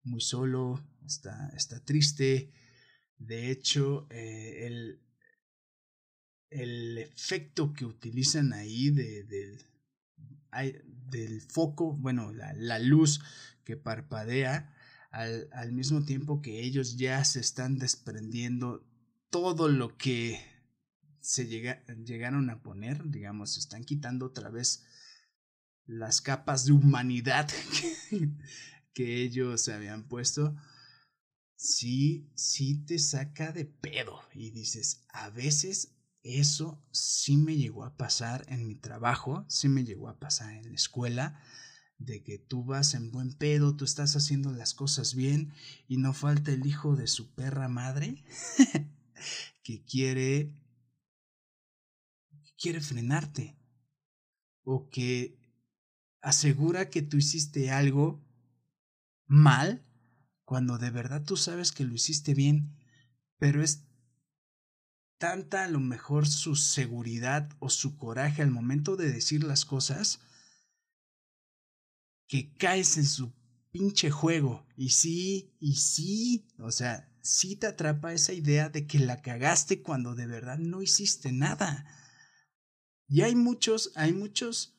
muy 0.03 0.21
solo, 0.21 0.83
está, 1.05 1.49
está 1.55 1.83
triste. 1.83 2.51
De 3.17 3.51
hecho, 3.51 4.07
eh, 4.09 4.65
el, 4.65 5.01
el 6.49 6.97
efecto 6.97 7.71
que 7.73 7.85
utilizan 7.85 8.51
ahí 8.53 8.89
de, 8.89 9.23
de, 9.23 9.57
del 11.09 11.41
foco, 11.41 11.93
bueno, 11.93 12.31
la, 12.33 12.79
luz 12.79 13.21
que 13.63 13.77
parpadea, 13.77 14.73
al, 15.11 15.71
mismo 15.71 16.03
tiempo 16.03 16.41
que 16.41 16.61
ellos 16.61 16.97
ya 16.97 17.23
se 17.25 17.39
están 17.39 17.77
desprendiendo 17.77 18.85
todo 19.29 19.67
lo 19.67 19.97
que 19.97 20.39
se 21.19 21.45
llegaron 21.47 22.49
a 22.49 22.61
poner, 22.61 23.09
digamos, 23.09 23.53
se 23.53 23.59
están 23.59 23.83
quitando 23.83 24.25
otra 24.27 24.49
vez 24.49 24.83
las 25.85 26.21
capas 26.21 26.65
de 26.65 26.73
humanidad 26.73 27.49
que, 28.09 28.29
que 28.93 29.21
ellos 29.21 29.61
se 29.61 29.73
habían 29.73 30.07
puesto, 30.07 30.55
sí, 31.55 32.31
sí 32.35 32.83
te 32.85 32.97
saca 32.97 33.51
de 33.51 33.65
pedo 33.65 34.21
y 34.33 34.49
dices, 34.51 35.05
a 35.09 35.29
veces 35.29 35.95
eso 36.23 36.81
sí 36.91 37.37
me 37.37 37.57
llegó 37.57 37.83
a 37.85 37.95
pasar 37.97 38.45
en 38.47 38.67
mi 38.67 38.75
trabajo, 38.75 39.45
sí 39.47 39.69
me 39.69 39.83
llegó 39.83 40.09
a 40.09 40.19
pasar 40.19 40.53
en 40.53 40.69
la 40.69 40.75
escuela, 40.75 41.41
de 41.97 42.23
que 42.23 42.39
tú 42.39 42.63
vas 42.63 42.93
en 42.93 43.11
buen 43.11 43.33
pedo, 43.33 43.75
tú 43.75 43.85
estás 43.85 44.15
haciendo 44.15 44.51
las 44.51 44.73
cosas 44.73 45.13
bien 45.13 45.53
y 45.87 45.97
no 45.97 46.13
falta 46.13 46.51
el 46.51 46.65
hijo 46.65 46.95
de 46.95 47.07
su 47.07 47.33
perra 47.33 47.67
madre 47.67 48.23
que 49.63 49.83
quiere 49.83 50.51
quiere 52.57 52.81
frenarte 52.81 53.55
o 54.63 54.89
que 54.89 55.37
asegura 56.21 56.89
que 56.89 57.01
tú 57.01 57.17
hiciste 57.17 57.71
algo 57.71 58.23
mal 59.25 59.83
cuando 60.45 60.77
de 60.77 60.91
verdad 60.91 61.23
tú 61.23 61.37
sabes 61.37 61.71
que 61.71 61.85
lo 61.85 61.93
hiciste 61.93 62.33
bien, 62.33 62.75
pero 63.37 63.63
es 63.63 63.87
tanta 65.21 65.65
a 65.65 65.67
lo 65.67 65.79
mejor 65.79 66.27
su 66.27 66.55
seguridad 66.55 67.47
o 67.59 67.69
su 67.69 67.95
coraje 67.95 68.41
al 68.41 68.49
momento 68.49 68.95
de 68.95 69.11
decir 69.11 69.43
las 69.43 69.65
cosas 69.65 70.19
que 72.27 72.55
caes 72.55 72.97
en 72.97 73.05
su 73.05 73.31
pinche 73.69 74.09
juego. 74.09 74.65
Y 74.75 74.89
sí, 74.89 75.55
y 75.59 75.75
sí, 75.75 76.47
o 76.57 76.71
sea, 76.71 77.07
sí 77.21 77.55
te 77.55 77.67
atrapa 77.67 78.13
esa 78.13 78.33
idea 78.33 78.69
de 78.69 78.87
que 78.87 78.97
la 78.97 79.21
cagaste 79.21 79.83
cuando 79.83 80.15
de 80.15 80.25
verdad 80.25 80.57
no 80.57 80.81
hiciste 80.81 81.31
nada. 81.31 81.85
Y 83.07 83.21
hay 83.21 83.35
muchos, 83.35 83.91
hay 83.93 84.13
muchos 84.13 84.75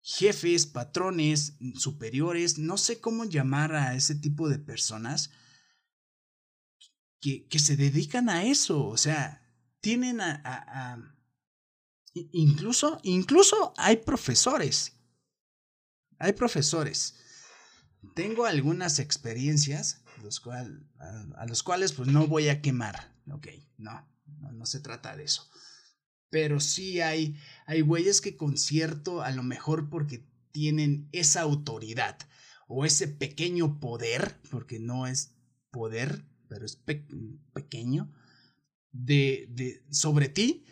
jefes, 0.00 0.66
patrones, 0.66 1.54
superiores, 1.76 2.58
no 2.58 2.78
sé 2.78 3.00
cómo 3.00 3.26
llamar 3.26 3.76
a 3.76 3.94
ese 3.94 4.16
tipo 4.16 4.48
de 4.48 4.58
personas 4.58 5.30
que, 7.20 7.46
que 7.46 7.60
se 7.60 7.76
dedican 7.76 8.28
a 8.28 8.42
eso, 8.42 8.84
o 8.84 8.96
sea, 8.96 9.41
tienen 9.82 10.20
a, 10.22 11.14
incluso, 12.14 12.98
incluso 13.02 13.74
hay 13.76 13.98
profesores. 13.98 14.96
Hay 16.18 16.32
profesores. 16.32 17.16
Tengo 18.14 18.46
algunas 18.46 18.98
experiencias 18.98 20.02
los 20.22 20.40
cual, 20.40 20.88
a, 21.36 21.46
los 21.46 21.62
cuales 21.62 21.92
pues 21.92 22.08
no 22.08 22.26
voy 22.26 22.48
a 22.48 22.62
quemar. 22.62 23.12
Ok, 23.30 23.48
no, 23.76 24.08
no, 24.52 24.66
se 24.66 24.80
trata 24.80 25.16
de 25.16 25.24
eso. 25.24 25.48
Pero 26.30 26.60
sí 26.60 27.00
hay, 27.00 27.36
hay 27.66 27.82
güeyes 27.82 28.20
que 28.20 28.36
con 28.36 28.56
cierto, 28.56 29.22
a 29.22 29.30
lo 29.32 29.42
mejor 29.42 29.90
porque 29.90 30.26
tienen 30.52 31.08
esa 31.12 31.42
autoridad 31.42 32.18
o 32.68 32.84
ese 32.84 33.08
pequeño 33.08 33.80
poder, 33.80 34.40
porque 34.50 34.78
no 34.78 35.06
es 35.06 35.34
poder, 35.70 36.24
pero 36.48 36.64
es 36.64 36.76
pequeño, 37.52 38.12
de, 38.92 39.46
de, 39.50 39.84
sobre 39.90 40.28
ti, 40.28 40.66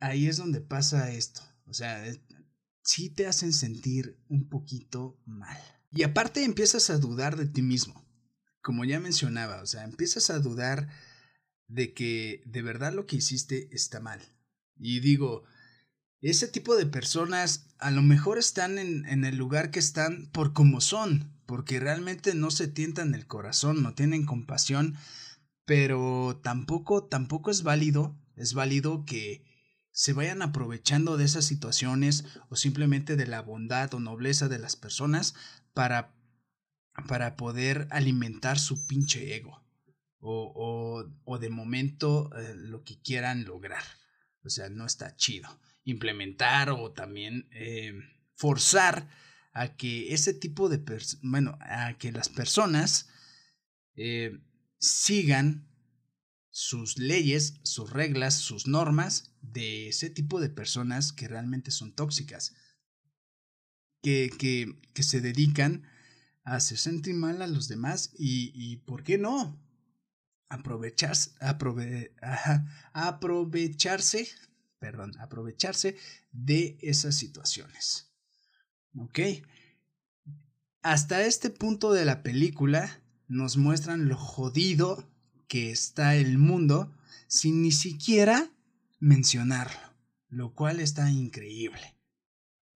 ahí 0.00 0.26
es 0.26 0.36
donde 0.36 0.60
pasa 0.60 1.12
esto. 1.12 1.42
O 1.66 1.74
sea, 1.74 2.04
sí 2.82 3.10
te 3.10 3.26
hacen 3.26 3.52
sentir 3.52 4.20
un 4.28 4.48
poquito 4.48 5.20
mal. 5.24 5.58
Y 5.90 6.02
aparte 6.02 6.44
empiezas 6.44 6.90
a 6.90 6.98
dudar 6.98 7.36
de 7.36 7.46
ti 7.46 7.62
mismo. 7.62 8.06
Como 8.60 8.84
ya 8.84 9.00
mencionaba, 9.00 9.62
o 9.62 9.66
sea, 9.66 9.84
empiezas 9.84 10.30
a 10.30 10.40
dudar 10.40 10.88
de 11.68 11.94
que 11.94 12.42
de 12.46 12.62
verdad 12.62 12.92
lo 12.92 13.06
que 13.06 13.16
hiciste 13.16 13.68
está 13.74 14.00
mal. 14.00 14.20
Y 14.76 15.00
digo, 15.00 15.44
ese 16.20 16.48
tipo 16.48 16.76
de 16.76 16.86
personas 16.86 17.74
a 17.78 17.90
lo 17.90 18.02
mejor 18.02 18.38
están 18.38 18.78
en, 18.78 19.06
en, 19.06 19.24
el 19.24 19.36
lugar 19.36 19.70
que 19.70 19.78
están 19.78 20.30
por 20.32 20.52
como 20.52 20.80
son, 20.80 21.37
porque 21.48 21.80
realmente 21.80 22.34
no 22.34 22.50
se 22.50 22.68
tientan 22.68 23.14
el 23.14 23.26
corazón, 23.26 23.82
no 23.82 23.94
tienen 23.94 24.26
compasión, 24.26 24.98
pero 25.64 26.38
tampoco, 26.44 27.04
tampoco 27.04 27.50
es 27.50 27.62
válido, 27.62 28.14
es 28.36 28.52
válido 28.52 29.06
que 29.06 29.46
se 29.90 30.12
vayan 30.12 30.42
aprovechando 30.42 31.16
de 31.16 31.24
esas 31.24 31.46
situaciones 31.46 32.26
o 32.50 32.56
simplemente 32.56 33.16
de 33.16 33.26
la 33.26 33.40
bondad 33.40 33.94
o 33.94 33.98
nobleza 33.98 34.48
de 34.48 34.58
las 34.58 34.76
personas 34.76 35.34
para, 35.72 36.14
para 37.08 37.34
poder 37.34 37.88
alimentar 37.92 38.58
su 38.58 38.86
pinche 38.86 39.34
ego 39.34 39.64
o, 40.18 40.52
o, 40.54 41.10
o 41.24 41.38
de 41.38 41.48
momento 41.48 42.30
eh, 42.36 42.56
lo 42.56 42.84
que 42.84 43.00
quieran 43.00 43.44
lograr. 43.44 43.84
O 44.44 44.50
sea, 44.50 44.68
no 44.68 44.84
está 44.84 45.16
chido 45.16 45.48
implementar 45.84 46.68
o 46.68 46.92
también 46.92 47.48
eh, 47.52 47.94
forzar 48.34 49.08
a 49.52 49.76
que 49.76 50.12
ese 50.12 50.34
tipo 50.34 50.68
de 50.68 50.82
bueno, 51.22 51.58
a 51.60 51.96
que 51.98 52.12
las 52.12 52.28
personas 52.28 53.08
eh, 53.96 54.38
sigan 54.78 55.68
sus 56.50 56.98
leyes, 56.98 57.60
sus 57.62 57.90
reglas, 57.90 58.34
sus 58.34 58.66
normas 58.66 59.36
de 59.42 59.88
ese 59.88 60.10
tipo 60.10 60.40
de 60.40 60.50
personas 60.50 61.12
que 61.12 61.28
realmente 61.28 61.70
son 61.70 61.94
tóxicas, 61.94 62.54
que, 64.02 64.30
que, 64.38 64.80
que 64.94 65.02
se 65.02 65.20
dedican 65.20 65.84
a 66.44 66.56
hacer 66.56 66.78
sentir 66.78 67.14
mal 67.14 67.42
a 67.42 67.46
los 67.46 67.68
demás 67.68 68.12
y, 68.18 68.52
y 68.54 68.78
¿por 68.78 69.04
qué 69.04 69.18
no? 69.18 69.60
Aprovecharse, 70.48 71.32
aprove, 71.40 72.14
aprovecharse 72.92 74.28
perdón, 74.78 75.18
aprovecharse 75.18 75.96
de 76.32 76.78
esas 76.80 77.16
situaciones. 77.16 78.07
¿Ok? 78.98 79.20
Hasta 80.82 81.24
este 81.24 81.50
punto 81.50 81.92
de 81.92 82.04
la 82.04 82.22
película 82.22 83.00
nos 83.26 83.56
muestran 83.56 84.08
lo 84.08 84.16
jodido 84.16 85.08
que 85.48 85.70
está 85.70 86.14
el 86.16 86.38
mundo 86.38 86.94
sin 87.26 87.62
ni 87.62 87.72
siquiera 87.72 88.50
mencionarlo, 89.00 89.80
lo 90.28 90.54
cual 90.54 90.80
está 90.80 91.10
increíble. 91.10 91.96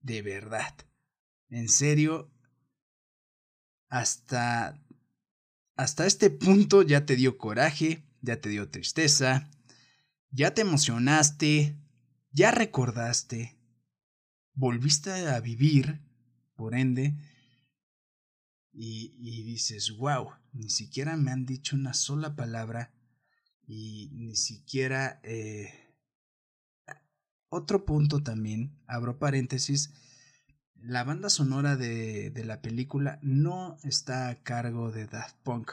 De 0.01 0.23
verdad. 0.23 0.75
En 1.49 1.69
serio, 1.69 2.31
hasta 3.89 4.83
hasta 5.77 6.07
este 6.07 6.31
punto 6.31 6.83
ya 6.83 7.07
te 7.07 7.17
dio 7.17 7.39
coraje, 7.39 8.05
ya 8.21 8.41
te 8.41 8.49
dio 8.49 8.69
tristeza, 8.69 9.51
ya 10.31 10.55
te 10.55 10.63
emocionaste, 10.63 11.77
ya 12.31 12.51
recordaste, 12.51 13.59
volviste 14.55 15.11
a 15.11 15.41
vivir, 15.41 16.01
por 16.55 16.75
ende, 16.75 17.17
y, 18.73 19.43
dices, 19.43 19.97
wow, 19.97 20.31
ni 20.53 20.71
siquiera 20.71 21.17
me 21.17 21.31
han 21.31 21.45
dicho 21.45 21.77
una 21.77 21.95
sola 21.95 22.35
palabra 22.35 22.93
y 23.67 24.11
ni 24.13 24.37
siquiera... 24.37 25.21
Eh... 25.23 25.79
Otro 27.55 27.85
punto 27.85 28.23
también, 28.23 28.75
abro 28.87 29.19
paréntesis, 29.19 29.93
la 30.75 31.05
banda 31.05 31.29
sonora 31.29 31.77
de, 31.77 32.31
de 32.31 32.45
la 32.47 32.63
película 32.63 33.19
no 33.21 33.77
está 33.83 34.31
a 34.31 34.43
cargo 34.43 34.91
de 34.91 35.07
Daft 35.07 35.37
Punk, 35.43 35.73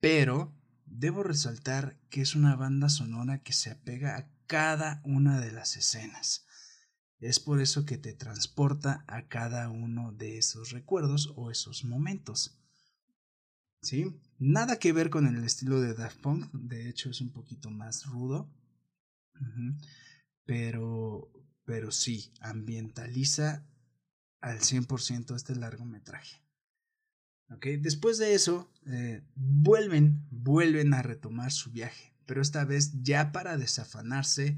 pero 0.00 0.56
debo 0.86 1.22
resaltar 1.22 1.98
que 2.08 2.22
es 2.22 2.34
una 2.34 2.56
banda 2.56 2.88
sonora 2.88 3.42
que 3.42 3.52
se 3.52 3.70
apega 3.70 4.16
a 4.16 4.26
cada 4.46 5.02
una 5.04 5.38
de 5.38 5.52
las 5.52 5.76
escenas. 5.76 6.46
Es 7.22 7.38
por 7.38 7.60
eso 7.60 7.86
que 7.86 7.98
te 7.98 8.12
transporta 8.12 9.04
a 9.06 9.28
cada 9.28 9.68
uno 9.70 10.12
de 10.12 10.38
esos 10.38 10.70
recuerdos 10.70 11.32
o 11.36 11.50
esos 11.50 11.84
momentos. 11.84 12.58
¿Sí? 13.80 14.20
Nada 14.38 14.78
que 14.78 14.92
ver 14.92 15.08
con 15.08 15.26
el 15.26 15.44
estilo 15.44 15.80
de 15.80 15.94
Daft 15.94 16.20
Punk, 16.20 16.52
de 16.52 16.88
hecho 16.88 17.10
es 17.10 17.20
un 17.20 17.30
poquito 17.30 17.70
más 17.70 18.06
rudo. 18.06 18.50
Pero, 20.44 21.32
pero 21.64 21.90
sí, 21.92 22.32
ambientaliza 22.40 23.64
al 24.40 24.58
100% 24.58 25.34
este 25.36 25.54
largometraje. 25.54 26.42
¿Okay? 27.50 27.76
Después 27.76 28.18
de 28.18 28.34
eso, 28.34 28.72
eh, 28.86 29.22
vuelven, 29.34 30.26
vuelven 30.30 30.92
a 30.94 31.02
retomar 31.02 31.52
su 31.52 31.70
viaje 31.70 32.12
pero 32.26 32.40
esta 32.40 32.64
vez 32.64 33.02
ya 33.02 33.32
para 33.32 33.58
desafanarse 33.58 34.56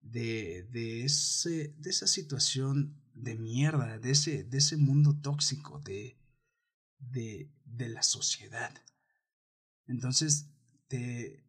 de, 0.00 0.66
de, 0.70 1.04
ese, 1.04 1.74
de 1.78 1.90
esa 1.90 2.06
situación 2.06 3.00
de 3.14 3.36
mierda, 3.36 3.98
de 3.98 4.12
ese, 4.12 4.44
de 4.44 4.58
ese 4.58 4.76
mundo 4.76 5.18
tóxico, 5.20 5.78
de, 5.80 6.16
de, 6.98 7.50
de 7.64 7.88
la 7.88 8.02
sociedad. 8.02 8.74
Entonces 9.86 10.46
te, 10.88 11.44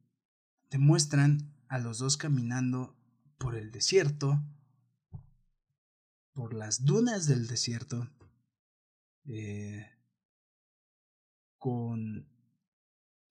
te 0.70 0.78
muestran 0.78 1.54
a 1.68 1.80
los 1.80 2.00
dos 2.00 2.18
caminando 2.18 2.96
por 3.38 3.56
el 3.56 3.72
desierto, 3.72 4.44
por 6.34 6.54
las 6.54 6.86
dunas 6.86 7.28
del 7.28 7.48
desierto, 7.48 8.10
eh, 9.26 9.88
con 11.58 12.31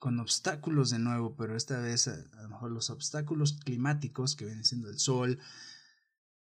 con 0.00 0.18
obstáculos 0.18 0.88
de 0.90 0.98
nuevo, 0.98 1.36
pero 1.36 1.54
esta 1.54 1.78
vez 1.78 2.08
a, 2.08 2.16
lo 2.42 2.48
mejor 2.48 2.72
los 2.72 2.88
obstáculos 2.88 3.60
climáticos 3.62 4.34
que 4.34 4.46
vienen 4.46 4.64
siendo 4.64 4.88
el 4.88 4.98
sol, 4.98 5.38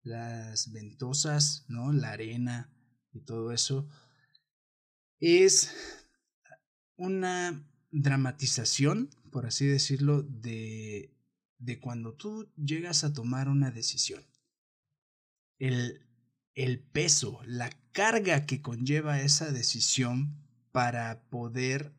las 0.04 0.70
ventosas, 0.72 1.64
¿no? 1.68 1.92
La 1.92 2.12
arena 2.12 2.72
y 3.12 3.20
todo 3.20 3.50
eso. 3.50 3.88
Es 5.18 5.74
una 6.96 7.68
dramatización, 7.90 9.10
por 9.32 9.44
así 9.46 9.66
decirlo, 9.66 10.22
de, 10.22 11.12
de 11.58 11.80
cuando 11.80 12.14
tú 12.14 12.48
llegas 12.56 13.02
a 13.02 13.12
tomar 13.12 13.48
una 13.48 13.72
decisión. 13.72 14.24
El, 15.58 16.06
el 16.54 16.78
peso, 16.78 17.40
la 17.44 17.70
carga 17.90 18.46
que 18.46 18.62
conlleva 18.62 19.20
esa 19.20 19.50
decisión 19.50 20.32
para 20.70 21.24
poder 21.28 21.92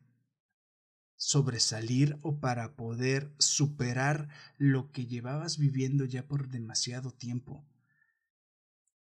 sobresalir 1.24 2.18
o 2.20 2.38
para 2.38 2.76
poder 2.76 3.32
superar 3.38 4.28
lo 4.58 4.92
que 4.92 5.06
llevabas 5.06 5.56
viviendo 5.56 6.04
ya 6.04 6.28
por 6.28 6.50
demasiado 6.50 7.12
tiempo. 7.12 7.64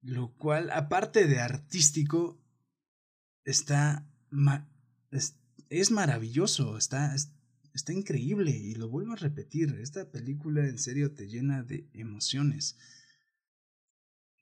Lo 0.02 0.35
cual, 0.35 0.70
aparte 0.72 1.28
de 1.28 1.38
artístico, 1.38 2.42
está 3.44 4.04
es, 5.70 5.90
maravilloso, 5.92 6.76
está, 6.76 7.14
está 7.72 7.92
increíble 7.92 8.50
y 8.50 8.74
lo 8.74 8.88
vuelvo 8.88 9.12
a 9.12 9.16
repetir, 9.16 9.76
esta 9.81 10.11
película 10.11 10.66
en 10.66 10.78
serio 10.78 11.14
te 11.14 11.28
llena 11.28 11.62
de 11.62 11.88
emociones. 11.92 12.78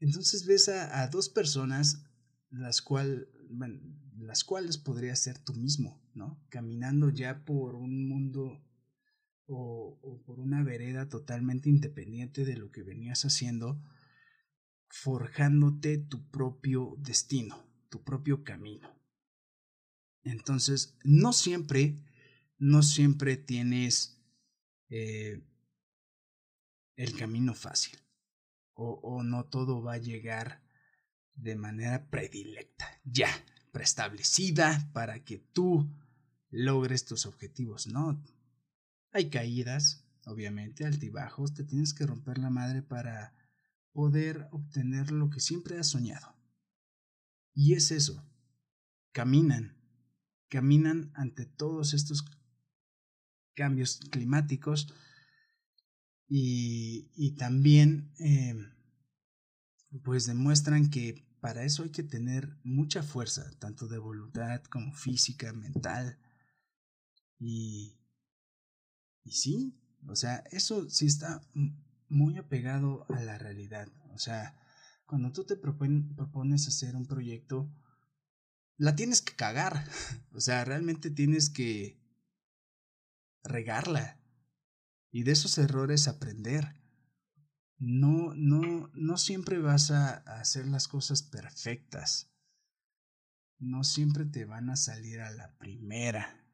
Entonces 0.00 0.46
ves 0.46 0.70
a, 0.70 1.06
dos 1.08 1.28
personas 1.28 2.04
las 2.48 2.80
cuales 2.80 3.26
las 4.18 4.44
cuales 4.44 4.78
podrías 4.78 5.18
ser 5.18 5.38
tú 5.38 5.52
mismo, 5.52 6.05
¿no? 6.16 6.40
Caminando 6.48 7.10
ya 7.10 7.44
por 7.44 7.74
un 7.74 8.08
mundo 8.08 8.60
o, 9.46 10.20
por 10.24 10.40
una 10.40 10.64
vereda 10.64 11.08
totalmente 11.08 11.68
independiente 11.68 12.44
de 12.44 12.56
lo 12.56 12.72
que 12.72 12.82
venías 12.82 13.24
haciendo, 13.24 13.80
forjándote 14.88 15.98
tu 15.98 16.28
propio 16.30 16.96
destino, 16.98 17.64
tu 17.88 18.02
propio 18.02 18.42
camino. 18.42 18.92
Entonces, 20.24 20.98
no 21.04 21.32
siempre, 21.32 21.94
no 22.58 22.82
siempre 22.82 23.36
tienes 23.36 24.20
eh, 24.88 25.40
el 26.96 27.16
camino 27.16 27.54
fácil 27.54 27.98
o 28.78 29.22
no 29.22 29.46
todo 29.46 29.82
va 29.82 29.94
a 29.94 29.98
llegar 29.98 30.62
de 31.34 31.56
manera 31.56 32.10
predilecta, 32.10 33.00
ya, 33.04 33.30
preestablecida 33.72 34.90
para 34.92 35.22
que 35.22 35.38
tú 35.38 35.88
logres 36.50 37.04
tus 37.04 37.26
objetivos, 37.26 37.86
¿no? 37.86 38.22
Hay 39.12 39.30
caídas, 39.30 40.04
obviamente, 40.24 40.84
altibajos, 40.84 41.54
te 41.54 41.64
tienes 41.64 41.94
que 41.94 42.06
romper 42.06 42.38
la 42.38 42.50
madre 42.50 42.82
para 42.82 43.34
poder 43.92 44.48
obtener 44.52 45.10
lo 45.10 45.30
que 45.30 45.40
siempre 45.40 45.78
has 45.78 45.88
soñado. 45.88 46.34
Y 47.54 47.72
es 47.74 47.90
eso, 47.90 48.22
caminan, 49.12 49.76
caminan 50.48 51.10
ante 51.14 51.46
todos 51.46 51.94
estos 51.94 52.24
cambios 53.54 54.00
climáticos 54.10 54.92
y, 56.28 57.10
y 57.14 57.36
también 57.36 58.12
eh, 58.18 58.54
pues 60.02 60.26
demuestran 60.26 60.90
que 60.90 61.26
para 61.40 61.64
eso 61.64 61.82
hay 61.84 61.90
que 61.90 62.02
tener 62.02 62.58
mucha 62.64 63.02
fuerza, 63.02 63.50
tanto 63.58 63.86
de 63.86 63.98
voluntad 63.98 64.62
como 64.64 64.92
física, 64.92 65.52
mental. 65.52 66.18
Y, 67.38 67.98
y 69.24 69.32
sí, 69.32 69.78
o 70.06 70.16
sea, 70.16 70.44
eso 70.50 70.88
sí 70.88 71.06
está 71.06 71.42
muy 72.08 72.38
apegado 72.38 73.06
a 73.08 73.20
la 73.22 73.38
realidad. 73.38 73.88
O 74.14 74.18
sea, 74.18 74.56
cuando 75.06 75.32
tú 75.32 75.44
te 75.44 75.56
propones 75.56 76.68
hacer 76.68 76.96
un 76.96 77.06
proyecto, 77.06 77.70
la 78.76 78.94
tienes 78.96 79.22
que 79.22 79.34
cagar. 79.34 79.84
O 80.32 80.40
sea, 80.40 80.66
realmente 80.66 81.10
tienes 81.10 81.48
que 81.48 81.98
regarla. 83.42 84.20
Y 85.10 85.22
de 85.22 85.32
esos 85.32 85.56
errores 85.56 86.08
aprender 86.08 86.76
no, 87.78 88.34
no, 88.34 88.90
no 88.94 89.16
siempre 89.18 89.58
vas 89.58 89.90
a, 89.90 90.16
hacer 90.38 90.66
las 90.66 90.88
cosas 90.88 91.22
perfectas. 91.22 92.30
No 93.58 93.84
siempre 93.84 94.24
te 94.24 94.44
van 94.44 94.70
a 94.70 94.76
salir 94.76 95.20
a 95.20 95.30
la 95.30 95.56
primera. 95.58 96.45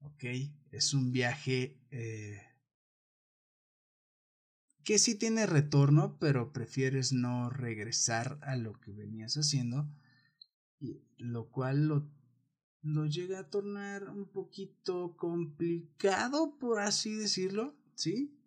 ¿Ok? 0.00 0.24
Es 0.70 0.94
un 0.94 1.12
viaje 1.12 1.80
eh, 1.90 2.40
que 4.84 4.98
sí 4.98 5.14
tiene 5.16 5.46
retorno, 5.46 6.18
pero 6.18 6.52
prefieres 6.52 7.12
no 7.12 7.50
regresar 7.50 8.38
a 8.42 8.56
lo 8.56 8.78
que 8.80 8.92
venías 8.92 9.34
haciendo, 9.36 9.88
y, 10.80 11.02
lo 11.16 11.50
cual 11.50 11.88
lo, 11.88 12.10
lo 12.82 13.06
llega 13.06 13.40
a 13.40 13.50
tornar 13.50 14.08
un 14.08 14.26
poquito 14.26 15.16
complicado, 15.16 16.56
por 16.58 16.80
así 16.80 17.14
decirlo, 17.14 17.76
¿sí? 17.94 18.38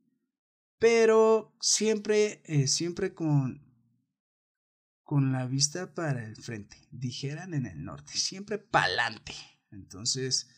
pero 0.82 1.56
siempre, 1.62 2.42
eh, 2.46 2.68
siempre 2.68 3.14
con, 3.14 3.62
con 5.04 5.32
la 5.32 5.46
vista 5.46 5.94
para 5.94 6.26
el 6.26 6.36
frente, 6.36 6.76
dijeran 6.90 7.54
en 7.54 7.68
el 7.68 7.86
norte, 7.86 8.14
siempre 8.14 8.58
pa'lante. 8.58 9.36
Entonces, 9.70 10.50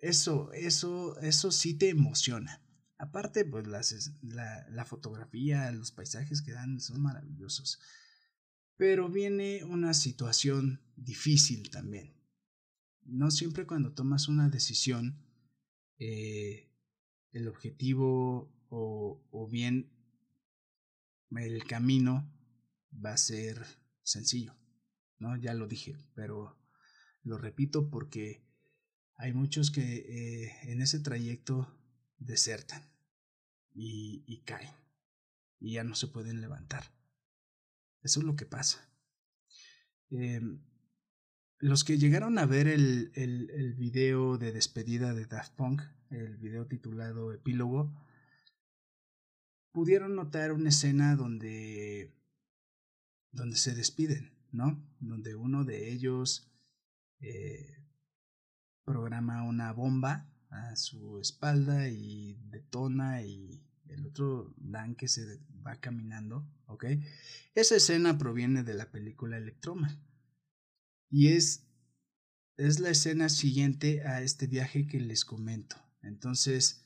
eso, 0.00 0.52
eso, 0.52 1.18
eso 1.20 1.50
sí 1.50 1.74
te 1.74 1.90
emociona. 1.90 2.62
Aparte, 2.98 3.44
pues 3.44 3.66
las, 3.66 4.12
la, 4.22 4.66
la 4.70 4.84
fotografía, 4.84 5.70
los 5.72 5.92
paisajes 5.92 6.42
que 6.42 6.52
dan 6.52 6.80
son 6.80 7.02
maravillosos. 7.02 7.80
Pero 8.76 9.08
viene 9.08 9.64
una 9.64 9.94
situación 9.94 10.80
difícil 10.96 11.70
también. 11.70 12.14
No 13.02 13.30
siempre 13.30 13.66
cuando 13.66 13.92
tomas 13.92 14.28
una 14.28 14.48
decisión, 14.48 15.22
eh, 15.98 16.70
el 17.32 17.48
objetivo 17.48 18.52
o, 18.68 19.26
o 19.30 19.48
bien 19.48 19.90
el 21.36 21.64
camino 21.64 22.30
va 23.04 23.12
a 23.12 23.18
ser 23.18 23.64
sencillo, 24.02 24.54
¿no? 25.18 25.36
Ya 25.36 25.54
lo 25.54 25.66
dije, 25.66 25.96
pero 26.14 26.56
lo 27.22 27.38
repito 27.38 27.90
porque 27.90 28.44
hay 29.16 29.32
muchos 29.32 29.70
que 29.70 29.82
eh, 29.82 30.52
en 30.64 30.82
ese 30.82 31.00
trayecto 31.00 31.72
desertan 32.18 32.82
y, 33.72 34.42
caen 34.44 34.70
y 35.60 35.72
ya 35.72 35.84
no 35.84 35.94
se 35.94 36.08
pueden 36.08 36.40
levantar. 36.40 36.84
Eso 38.02 38.20
es 38.20 38.26
lo 38.26 38.36
que 38.36 38.46
pasa. 38.46 38.88
Eh, 40.10 40.40
los 41.58 41.84
que 41.84 41.98
llegaron 41.98 42.38
a 42.38 42.46
ver 42.46 42.68
el 42.68 43.74
video 43.78 44.36
de 44.38 44.52
despedida 44.52 45.14
de 45.14 45.26
Daft 45.26 45.54
Punk, 45.54 45.82
el 46.10 46.36
video 46.36 46.66
titulado 46.66 47.32
Epílogo, 47.32 47.92
pudieron 49.74 50.14
notar 50.14 50.52
una 50.52 50.68
escena 50.68 51.16
donde, 51.16 52.14
donde 53.32 53.56
se 53.56 53.74
despiden, 53.74 54.32
¿no? 54.52 54.80
Donde 55.00 55.34
uno 55.34 55.64
de 55.64 55.90
ellos 55.90 56.48
eh, 57.18 57.83
programa 58.84 59.42
una 59.42 59.72
bomba 59.72 60.28
a 60.50 60.76
su 60.76 61.18
espalda 61.18 61.88
y 61.88 62.38
detona 62.50 63.22
y 63.22 63.62
el 63.88 64.06
otro 64.06 64.54
Dan 64.56 64.94
que 64.94 65.08
se 65.08 65.40
va 65.66 65.76
caminando, 65.76 66.46
¿ok? 66.66 66.84
Esa 67.54 67.76
escena 67.76 68.18
proviene 68.18 68.62
de 68.62 68.74
la 68.74 68.90
película 68.90 69.36
Electroma 69.36 69.98
y 71.10 71.28
es, 71.28 71.66
es 72.56 72.80
la 72.80 72.90
escena 72.90 73.28
siguiente 73.28 74.02
a 74.06 74.22
este 74.22 74.46
viaje 74.46 74.86
que 74.86 75.00
les 75.00 75.24
comento. 75.24 75.76
Entonces, 76.02 76.84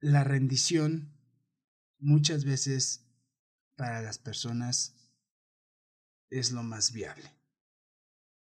la 0.00 0.24
rendición 0.24 1.12
muchas 1.98 2.44
veces 2.44 3.06
para 3.76 4.02
las 4.02 4.18
personas 4.18 4.94
es 6.30 6.52
lo 6.52 6.62
más 6.62 6.92
viable. 6.92 7.30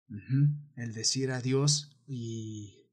El 0.08 0.94
decir 0.94 1.32
adiós 1.32 1.98
y, 2.08 2.88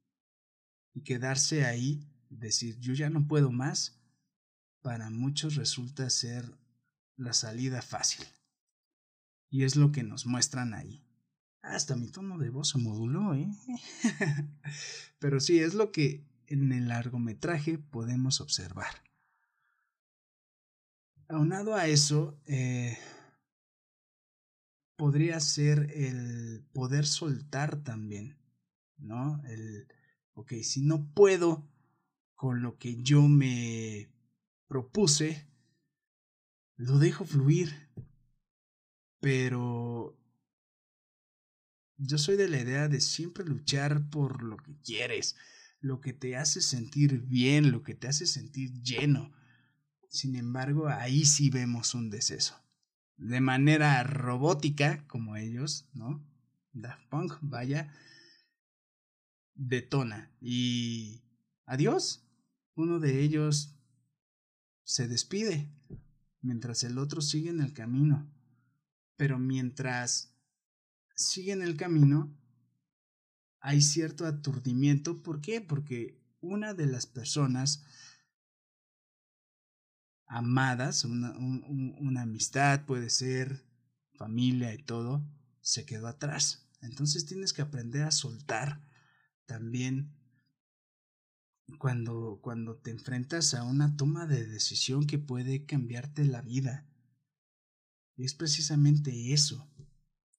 y 0.94 1.02
quedarse 1.02 1.64
ahí, 1.64 2.08
decir 2.30 2.78
yo 2.78 2.94
ya 2.94 3.10
no 3.10 3.26
puedo 3.26 3.52
más, 3.52 4.00
para 4.82 5.10
muchos 5.10 5.54
resulta 5.54 6.10
ser 6.10 6.58
la 7.16 7.32
salida 7.32 7.82
fácil. 7.82 8.26
Y 9.50 9.64
es 9.64 9.76
lo 9.76 9.92
que 9.92 10.02
nos 10.02 10.26
muestran 10.26 10.74
ahí. 10.74 11.04
Hasta 11.62 11.94
mi 11.94 12.08
tono 12.08 12.38
de 12.38 12.50
voz 12.50 12.70
se 12.70 12.78
moduló, 12.78 13.34
¿eh? 13.34 13.48
Pero 15.20 15.38
sí, 15.38 15.60
es 15.60 15.74
lo 15.74 15.92
que 15.92 16.24
en 16.46 16.72
el 16.72 16.88
largometraje 16.88 17.78
podemos 17.78 18.40
observar. 18.40 18.92
Aunado 21.28 21.74
a 21.74 21.86
eso, 21.86 22.36
eh, 22.46 22.98
podría 24.96 25.40
ser 25.40 25.90
el 25.94 26.64
poder 26.72 27.06
soltar 27.06 27.82
también, 27.82 28.38
¿no? 28.98 29.42
El, 29.46 29.88
ok, 30.34 30.52
si 30.62 30.82
no 30.82 31.12
puedo 31.12 31.68
con 32.34 32.62
lo 32.62 32.78
que 32.78 32.96
yo 33.02 33.22
me 33.22 34.10
propuse, 34.66 35.46
lo 36.76 36.98
dejo 36.98 37.24
fluir. 37.24 37.88
Pero 39.20 40.18
yo 41.96 42.18
soy 42.18 42.36
de 42.36 42.48
la 42.48 42.60
idea 42.60 42.88
de 42.88 43.00
siempre 43.00 43.44
luchar 43.44 44.08
por 44.10 44.42
lo 44.42 44.56
que 44.56 44.76
quieres, 44.84 45.36
lo 45.80 46.00
que 46.00 46.12
te 46.12 46.36
hace 46.36 46.60
sentir 46.60 47.20
bien, 47.20 47.70
lo 47.70 47.82
que 47.82 47.94
te 47.94 48.08
hace 48.08 48.26
sentir 48.26 48.72
lleno. 48.82 49.32
Sin 50.08 50.36
embargo, 50.36 50.88
ahí 50.88 51.24
sí 51.24 51.50
vemos 51.50 51.94
un 51.94 52.10
deceso. 52.10 52.61
De 53.16 53.40
manera 53.40 54.02
robótica, 54.02 55.06
como 55.06 55.36
ellos, 55.36 55.88
¿no? 55.94 56.24
Daft 56.72 57.06
Punk, 57.08 57.34
vaya, 57.40 57.92
detona. 59.54 60.30
Y 60.40 61.22
adiós. 61.66 62.26
Uno 62.74 63.00
de 63.00 63.20
ellos 63.20 63.76
se 64.84 65.06
despide, 65.06 65.70
mientras 66.40 66.82
el 66.84 66.98
otro 66.98 67.20
sigue 67.20 67.50
en 67.50 67.60
el 67.60 67.72
camino. 67.72 68.30
Pero 69.16 69.38
mientras 69.38 70.34
siguen 71.14 71.62
el 71.62 71.76
camino, 71.76 72.34
hay 73.60 73.82
cierto 73.82 74.26
aturdimiento. 74.26 75.22
¿Por 75.22 75.40
qué? 75.40 75.60
Porque 75.60 76.20
una 76.40 76.74
de 76.74 76.86
las 76.86 77.06
personas 77.06 77.84
amadas, 80.32 81.04
una, 81.04 81.36
una 81.36 82.22
amistad, 82.22 82.86
puede 82.86 83.10
ser 83.10 83.66
familia 84.14 84.72
y 84.72 84.78
todo, 84.82 85.22
se 85.60 85.84
quedó 85.84 86.06
atrás. 86.08 86.70
Entonces 86.80 87.26
tienes 87.26 87.52
que 87.52 87.60
aprender 87.60 88.04
a 88.04 88.10
soltar 88.10 88.80
también 89.44 90.16
cuando, 91.78 92.40
cuando 92.42 92.76
te 92.76 92.90
enfrentas 92.90 93.52
a 93.52 93.62
una 93.64 93.96
toma 93.96 94.26
de 94.26 94.46
decisión 94.46 95.06
que 95.06 95.18
puede 95.18 95.66
cambiarte 95.66 96.24
la 96.24 96.40
vida. 96.40 96.86
Es 98.16 98.32
precisamente 98.32 99.34
eso. 99.34 99.70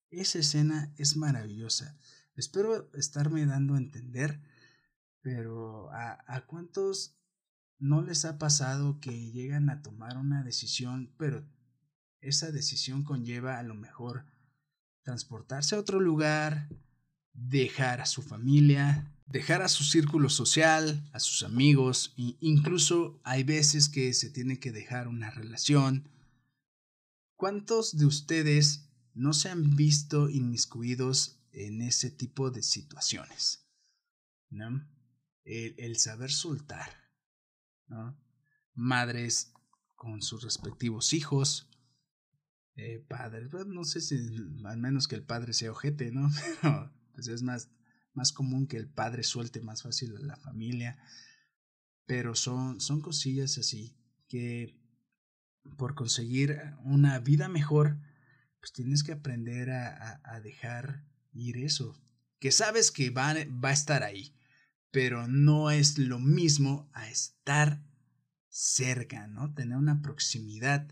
Esa 0.10 0.40
escena 0.40 0.92
es 0.98 1.18
maravillosa. 1.18 1.98
Espero 2.36 2.92
estarme 2.94 3.46
dando 3.46 3.76
a 3.76 3.78
entender, 3.78 4.42
pero 5.22 5.92
¿a, 5.92 6.24
a 6.28 6.48
cuántos 6.48 7.16
no 7.80 8.02
les 8.02 8.26
ha 8.26 8.38
pasado 8.38 9.00
que 9.00 9.32
llegan 9.32 9.70
a 9.70 9.82
tomar 9.82 10.18
una 10.18 10.44
decisión, 10.44 11.14
pero 11.18 11.46
esa 12.22 12.52
decisión 12.52 13.04
conlleva 13.04 13.60
a 13.60 13.64
lo 13.64 13.76
mejor 13.76 14.26
transportarse 15.04 15.76
a 15.76 15.80
otro 15.80 16.00
lugar, 16.00 16.70
dejar 17.34 18.00
a 18.00 18.06
su 18.06 18.22
familia, 18.22 19.12
dejar 19.26 19.62
a 19.62 19.68
su 19.68 19.84
círculo 19.84 20.30
social, 20.30 21.10
a 21.12 21.20
sus 21.20 21.44
amigos, 21.44 22.14
incluso 22.16 23.20
hay 23.24 23.44
veces 23.44 23.90
que 23.90 24.14
se 24.14 24.30
tiene 24.30 24.60
que 24.60 24.72
dejar 24.72 25.08
una 25.08 25.30
relación. 25.30 26.08
¿Cuántos 27.36 27.98
de 27.98 28.06
ustedes 28.06 28.90
no 29.14 29.34
se 29.34 29.50
han 29.50 29.76
visto 29.76 30.30
inmiscuidos 30.30 31.40
en 31.54 31.82
ese 31.82 32.10
tipo 32.10 32.52
de 32.52 32.64
situaciones. 32.64 33.68
El, 35.46 35.98
saber 35.98 36.32
soltar. 36.32 37.03
Madres 38.74 39.54
con 39.96 40.22
sus 40.22 40.44
respectivos 40.44 41.14
hijos, 41.14 41.70
eh, 42.76 43.06
padres. 43.08 43.52
no 43.68 43.84
sé 43.84 44.02
si 44.02 44.16
al 44.66 44.78
menos 44.78 45.08
que 45.08 45.16
el 45.16 45.24
padre 45.24 45.54
sea 45.54 45.72
ojete, 45.72 46.12
¿no? 46.12 46.30
Pero 46.62 46.92
pues 47.14 47.28
es 47.28 47.44
más, 47.44 47.70
más 48.14 48.32
común 48.32 48.68
que 48.68 48.78
el 48.78 48.90
padre 48.90 49.24
suelte 49.24 49.62
más 49.62 49.84
fácil 49.84 50.16
a 50.18 50.20
la 50.20 50.38
familia. 50.38 50.98
Pero 52.06 52.36
son, 52.36 52.82
son 52.82 53.02
cosillas 53.02 53.58
así 53.58 53.96
que 54.28 54.80
por 55.78 55.96
conseguir 55.96 56.60
una 56.84 57.20
vida 57.20 57.48
mejor, 57.48 58.00
pues 58.60 58.74
tienes 58.74 59.04
que 59.04 59.14
aprender 59.14 59.70
a, 59.70 60.22
a, 60.24 60.42
dejar 60.42 61.06
ir 61.32 61.58
eso. 61.58 62.02
Que 62.40 62.52
sabes 62.52 62.92
que 62.92 63.12
va, 63.12 63.34
va 63.64 63.70
a 63.70 63.74
estar 63.74 64.04
ahí, 64.04 64.36
pero 64.94 65.28
no 65.28 65.72
es 65.72 65.98
lo 65.98 66.20
mismo 66.20 66.88
a 66.94 67.10
estar 67.10 67.84
cerca, 68.48 69.26
¿no? 69.26 69.52
Tener 69.56 69.76
una 69.76 70.04
proximidad 70.04 70.88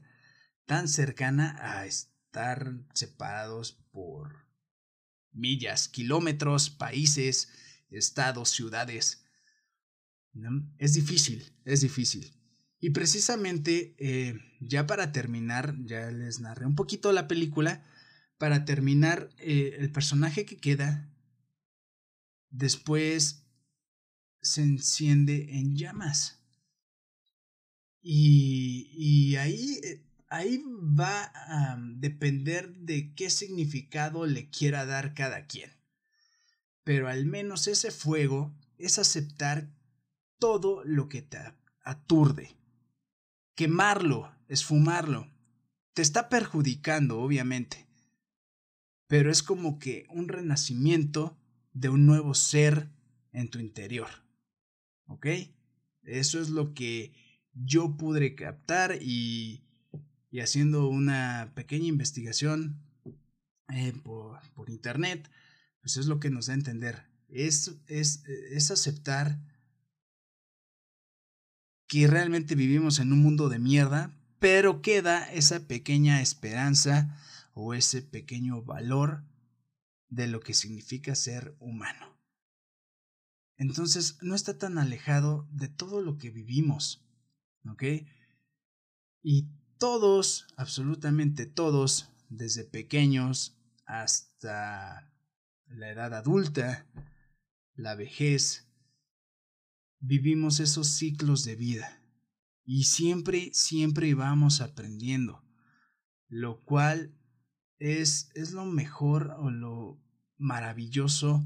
tan 0.65 0.87
cercana 0.87 1.55
a 1.61 1.85
estar 1.85 2.73
separados 2.95 3.73
por 3.91 4.47
millas, 5.31 5.87
kilómetros, 5.87 6.71
países, 6.71 7.49
estados, 7.91 8.49
ciudades. 8.49 9.23
Es 10.79 10.95
difícil, 10.95 11.53
es 11.63 11.81
difícil. 11.81 12.33
Y 12.79 12.89
precisamente, 12.89 13.95
eh, 13.99 14.33
ya 14.61 14.87
para 14.87 15.11
terminar, 15.11 15.75
ya 15.85 16.09
les 16.09 16.39
narré 16.39 16.65
un 16.65 16.73
poquito 16.73 17.11
la 17.11 17.27
película, 17.27 17.85
para 18.39 18.65
terminar, 18.65 19.29
eh, 19.37 19.75
el 19.77 19.91
personaje 19.91 20.43
que 20.47 20.57
queda 20.57 21.07
después 22.49 23.40
se 24.41 24.61
enciende 24.61 25.57
en 25.57 25.75
llamas. 25.75 26.39
Y, 28.01 28.89
y 28.93 29.35
ahí, 29.35 29.79
eh, 29.83 30.03
ahí 30.29 30.63
va 30.65 31.31
a 31.33 31.77
depender 31.79 32.73
de 32.77 33.13
qué 33.13 33.29
significado 33.29 34.25
le 34.25 34.49
quiera 34.49 34.85
dar 34.85 35.13
cada 35.13 35.45
quien. 35.45 35.71
Pero 36.83 37.07
al 37.07 37.25
menos 37.25 37.67
ese 37.67 37.91
fuego 37.91 38.53
es 38.77 38.97
aceptar 38.97 39.69
todo 40.39 40.83
lo 40.83 41.07
que 41.07 41.21
te 41.21 41.37
aturde. 41.83 42.57
Quemarlo, 43.55 44.33
esfumarlo, 44.47 45.31
te 45.93 46.01
está 46.01 46.29
perjudicando, 46.29 47.19
obviamente. 47.19 47.87
Pero 49.07 49.29
es 49.29 49.43
como 49.43 49.77
que 49.77 50.07
un 50.09 50.27
renacimiento 50.27 51.37
de 51.73 51.89
un 51.89 52.05
nuevo 52.05 52.33
ser 52.33 52.89
en 53.33 53.49
tu 53.49 53.59
interior. 53.59 54.09
¿Ok? 55.11 55.27
Eso 56.03 56.39
es 56.39 56.49
lo 56.49 56.73
que 56.73 57.13
yo 57.53 57.97
pude 57.97 58.33
captar 58.33 58.97
y, 59.01 59.63
y 60.31 60.39
haciendo 60.39 60.87
una 60.87 61.51
pequeña 61.53 61.87
investigación 61.87 62.81
eh, 63.73 63.93
por, 64.03 64.39
por, 64.53 64.69
internet, 64.69 65.29
pues 65.81 65.97
es 65.97 66.05
lo 66.05 66.19
que 66.19 66.29
nos 66.29 66.47
da 66.47 66.53
a 66.53 66.55
entender. 66.55 67.07
Es, 67.27 67.75
es, 67.87 68.23
es 68.25 68.71
aceptar 68.71 69.39
que 71.87 72.07
realmente 72.07 72.55
vivimos 72.55 72.99
en 72.99 73.11
un 73.11 73.21
mundo 73.21 73.49
de 73.49 73.59
mierda, 73.59 74.17
pero 74.39 74.81
queda 74.81 75.29
esa 75.31 75.67
pequeña 75.67 76.21
esperanza 76.21 77.17
o 77.53 77.73
ese 77.73 78.01
pequeño 78.01 78.63
valor 78.63 79.25
de 80.07 80.27
lo 80.27 80.39
que 80.39 80.53
significa 80.53 81.15
ser 81.15 81.55
humano. 81.59 82.10
Entonces 83.61 84.17
no 84.23 84.33
está 84.33 84.57
tan 84.57 84.79
alejado 84.79 85.47
de 85.51 85.67
todo 85.67 86.01
lo 86.01 86.17
que 86.17 86.31
vivimos. 86.31 87.05
¿ok? 87.69 87.83
Y 89.21 89.51
todos, 89.77 90.47
absolutamente 90.57 91.45
todos, 91.45 92.11
desde 92.27 92.63
pequeños 92.63 93.61
hasta 93.85 95.13
la 95.67 95.91
edad 95.91 96.15
adulta, 96.15 96.87
la 97.75 97.93
vejez, 97.93 98.67
vivimos 99.99 100.59
esos 100.59 100.87
ciclos 100.87 101.43
de 101.45 101.55
vida. 101.55 102.01
Y 102.65 102.85
siempre, 102.85 103.51
siempre 103.53 104.11
vamos 104.15 104.59
aprendiendo, 104.61 105.45
lo 106.29 106.63
cual 106.63 107.13
es, 107.77 108.31
es 108.33 108.53
lo 108.53 108.65
mejor 108.65 109.35
o 109.37 109.51
lo 109.51 110.01
maravilloso 110.39 111.45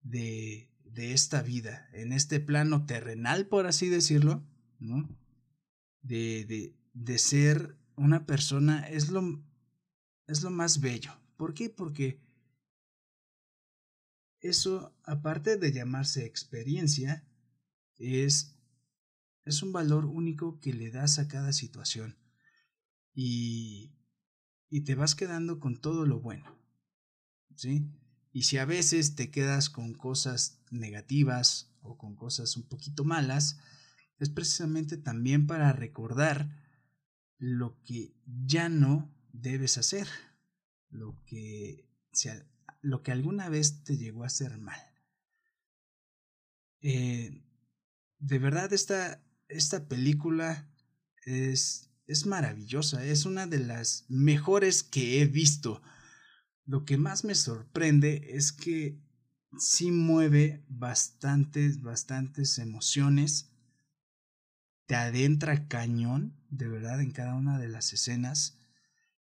de, 0.00 0.73
de 0.94 1.12
esta 1.12 1.42
vida, 1.42 1.88
en 1.92 2.12
este 2.12 2.40
plano 2.40 2.86
terrenal, 2.86 3.46
por 3.46 3.66
así 3.66 3.88
decirlo, 3.88 4.42
¿no? 4.78 5.08
de, 6.04 6.44
de, 6.44 6.76
de 6.92 7.18
ser 7.18 7.76
una 7.96 8.26
persona 8.26 8.88
es 8.88 9.10
lo, 9.10 9.42
es 10.26 10.42
lo 10.42 10.50
más 10.50 10.80
bello. 10.80 11.12
¿Por 11.36 11.54
qué? 11.54 11.70
Porque 11.70 12.20
eso, 14.40 14.94
aparte 15.04 15.56
de 15.56 15.72
llamarse 15.72 16.26
experiencia, 16.26 17.24
es, 17.96 18.54
es 19.44 19.62
un 19.62 19.72
valor 19.72 20.04
único 20.04 20.60
que 20.60 20.72
le 20.72 20.90
das 20.90 21.18
a 21.18 21.26
cada 21.26 21.52
situación. 21.52 22.16
Y, 23.14 23.92
y 24.68 24.82
te 24.82 24.94
vas 24.94 25.14
quedando 25.14 25.58
con 25.58 25.80
todo 25.80 26.04
lo 26.04 26.20
bueno. 26.20 26.54
¿Sí? 27.56 27.88
Y 28.32 28.42
si 28.42 28.58
a 28.58 28.64
veces 28.64 29.14
te 29.14 29.30
quedas 29.30 29.70
con 29.70 29.94
cosas 29.94 30.60
negativas 30.74 31.72
o 31.82 31.96
con 31.96 32.16
cosas 32.16 32.56
un 32.56 32.68
poquito 32.68 33.04
malas, 33.04 33.58
es 34.18 34.28
precisamente 34.30 34.96
también 34.96 35.46
para 35.46 35.72
recordar 35.72 36.48
lo 37.38 37.80
que 37.82 38.14
ya 38.24 38.68
no 38.68 39.12
debes 39.32 39.78
hacer, 39.78 40.08
lo 40.88 41.22
que, 41.26 41.88
lo 42.80 43.02
que 43.02 43.12
alguna 43.12 43.48
vez 43.48 43.82
te 43.84 43.96
llegó 43.96 44.22
a 44.22 44.28
hacer 44.28 44.58
mal. 44.58 44.80
Eh, 46.80 47.42
de 48.18 48.38
verdad, 48.38 48.72
esta, 48.72 49.22
esta 49.48 49.88
película 49.88 50.70
es, 51.24 51.90
es 52.06 52.26
maravillosa, 52.26 53.04
es 53.04 53.26
una 53.26 53.46
de 53.46 53.58
las 53.58 54.04
mejores 54.08 54.82
que 54.82 55.20
he 55.20 55.26
visto. 55.26 55.82
Lo 56.64 56.84
que 56.84 56.96
más 56.96 57.24
me 57.24 57.34
sorprende 57.34 58.36
es 58.36 58.52
que 58.52 59.03
sí 59.58 59.90
mueve 59.90 60.64
bastantes, 60.68 61.82
bastantes 61.82 62.58
emociones 62.58 63.50
te 64.86 64.96
adentra 64.96 65.66
cañón, 65.66 66.36
de 66.50 66.68
verdad, 66.68 67.00
en 67.00 67.10
cada 67.10 67.34
una 67.34 67.58
de 67.58 67.68
las 67.68 67.92
escenas 67.92 68.58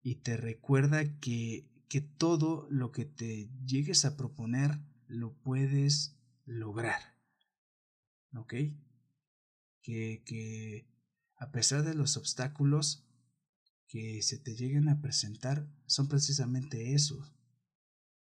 y 0.01 0.15
te 0.15 0.38
recuerda 0.38 1.19
que, 1.19 1.69
que 1.88 2.01
todo 2.01 2.67
lo 2.69 2.91
que 2.91 3.05
te 3.05 3.49
llegues 3.65 4.05
a 4.05 4.17
proponer 4.17 4.80
lo 5.07 5.34
puedes 5.34 6.17
lograr. 6.43 7.01
¿Ok? 8.36 8.53
Que, 9.82 10.23
que 10.26 10.88
a 11.38 11.51
pesar 11.51 11.84
de 11.84 11.93
los 11.93 12.17
obstáculos 12.17 13.07
que 13.88 14.21
se 14.23 14.38
te 14.38 14.55
lleguen 14.55 14.89
a 14.89 15.01
presentar, 15.01 15.69
son 15.86 16.07
precisamente 16.07 16.93
esos, 16.95 17.34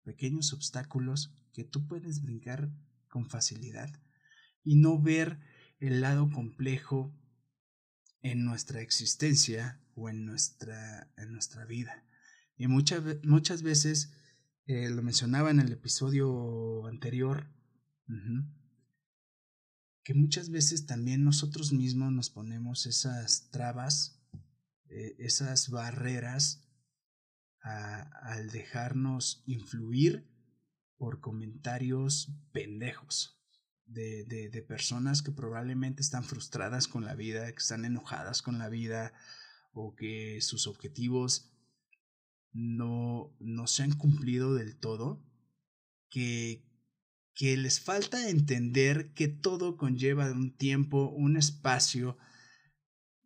pequeños 0.03 0.53
obstáculos 0.53 1.35
que 1.53 1.65
tú 1.65 1.87
puedes 1.87 2.23
brincar 2.23 2.71
con 3.09 3.29
facilidad 3.29 3.91
y 4.65 4.77
no 4.77 5.01
ver 5.01 5.39
el 5.79 6.01
lado 6.01 6.31
complejo 6.31 7.15
en 8.23 8.45
nuestra 8.45 8.81
existencia 8.81 9.81
o 9.95 10.09
en 10.09 10.25
nuestra, 10.25 11.13
en 11.17 11.33
nuestra 11.33 11.65
vida. 11.65 12.05
Y 12.57 12.69
muchas, 12.69 13.03
muchas 13.25 13.63
veces, 13.63 14.13
eh, 14.67 14.89
lo 14.91 15.03
mencionaba 15.03 15.51
en 15.51 15.61
el 15.61 15.73
episodio 15.73 16.87
anterior, 16.87 17.51
que 20.05 20.15
muchas 20.15 20.51
veces 20.51 20.87
también 20.87 21.25
nosotros 21.25 21.73
mismos 21.73 22.13
nos 22.13 22.31
ponemos 22.31 22.87
esas 22.87 23.51
trabas, 23.51 24.21
eh, 24.89 25.17
esas 25.19 25.71
barreras 25.71 26.69
al 27.63 28.51
dejarnos 28.51 29.43
influir 29.47 30.32
por 31.03 31.19
comentarios 31.19 32.31
pendejos 32.53 33.37
de, 33.87 34.23
de, 34.25 34.63
personas 34.63 35.21
que 35.21 35.33
probablemente 35.33 36.01
están 36.01 36.23
frustradas 36.23 36.87
con 36.87 37.05
la 37.05 37.17
vida, 37.17 37.51
que 37.51 37.59
están 37.59 37.85
enojadas 37.85 38.41
con 38.41 38.61
la 38.61 38.69
vida 38.69 39.13
o 39.73 39.97
que 39.97 40.41
sus 40.41 40.69
objetivos 40.69 41.51
no, 42.53 43.35
no 43.41 43.67
se 43.67 43.83
han 43.83 43.95
cumplido 43.95 44.55
del 44.55 44.77
todo, 44.77 45.21
que, 46.09 46.65
que 47.35 47.57
les 47.57 47.81
falta 47.81 48.29
entender 48.29 49.13
que 49.13 49.27
todo 49.27 49.77
conlleva 49.77 50.31
un 50.31 50.57
tiempo, 50.57 51.09
un 51.09 51.37
espacio 51.37 52.17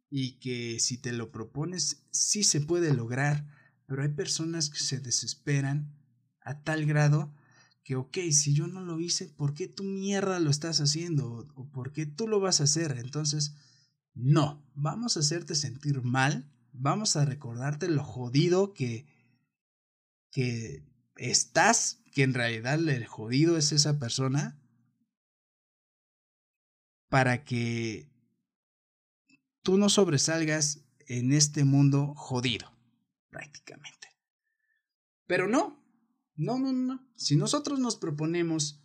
y 0.08 0.38
que 0.38 0.80
si 0.80 0.96
te 0.96 1.12
lo 1.12 1.30
propones 1.30 2.06
sí 2.10 2.42
se 2.42 2.62
puede 2.62 2.94
lograr, 2.94 3.46
pero 3.84 4.02
hay 4.02 4.08
personas 4.08 4.70
que 4.70 4.78
se 4.78 4.98
desesperan 4.98 5.94
a 6.40 6.62
tal 6.62 6.86
grado 6.86 7.34
que, 7.86 7.94
ok, 7.94 8.18
si 8.32 8.52
yo 8.52 8.66
no 8.66 8.80
lo 8.80 8.98
hice, 8.98 9.28
¿por 9.28 9.54
qué 9.54 9.68
tu 9.68 9.84
mierda 9.84 10.40
lo 10.40 10.50
estás 10.50 10.80
haciendo? 10.80 11.46
¿O 11.54 11.70
por 11.70 11.92
qué 11.92 12.04
tú 12.04 12.26
lo 12.26 12.40
vas 12.40 12.60
a 12.60 12.64
hacer? 12.64 12.98
Entonces, 12.98 13.54
No, 14.12 14.66
vamos 14.74 15.16
a 15.16 15.20
hacerte 15.20 15.54
sentir 15.54 16.02
mal, 16.02 16.50
vamos 16.72 17.16
a 17.16 17.24
recordarte 17.24 17.88
lo 17.88 18.02
jodido 18.02 18.72
que, 18.74 19.06
que 20.32 20.82
estás, 21.16 22.02
que 22.12 22.22
en 22.24 22.34
realidad 22.34 22.80
el 22.88 23.06
jodido 23.06 23.56
es 23.56 23.72
esa 23.72 23.98
persona, 24.00 24.58
para 27.08 27.44
que 27.44 28.10
tú 29.62 29.76
no 29.76 29.90
sobresalgas 29.90 30.80
en 31.06 31.32
este 31.32 31.64
mundo 31.64 32.14
jodido, 32.16 32.72
prácticamente. 33.28 34.08
Pero 35.26 35.46
no, 35.46 35.75
no, 36.36 36.58
no, 36.58 36.72
no. 36.72 37.06
Si 37.16 37.36
nosotros 37.36 37.78
nos 37.78 37.96
proponemos 37.96 38.82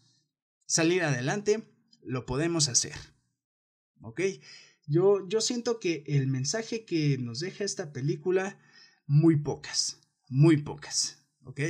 salir 0.66 1.04
adelante, 1.04 1.70
lo 2.04 2.26
podemos 2.26 2.68
hacer. 2.68 2.96
¿Ok? 4.02 4.22
Yo, 4.88 5.28
yo 5.28 5.42
siento 5.42 5.80
que 5.80 6.04
el 6.08 6.28
mensaje 6.28 6.86
que 6.86 7.18
nos 7.18 7.40
deja 7.40 7.64
esta 7.64 7.94
película, 7.94 8.60
muy 9.06 9.36
pocas, 9.36 10.00
muy 10.30 10.58
pocas. 10.58 11.26
¿Ok? 11.44 11.62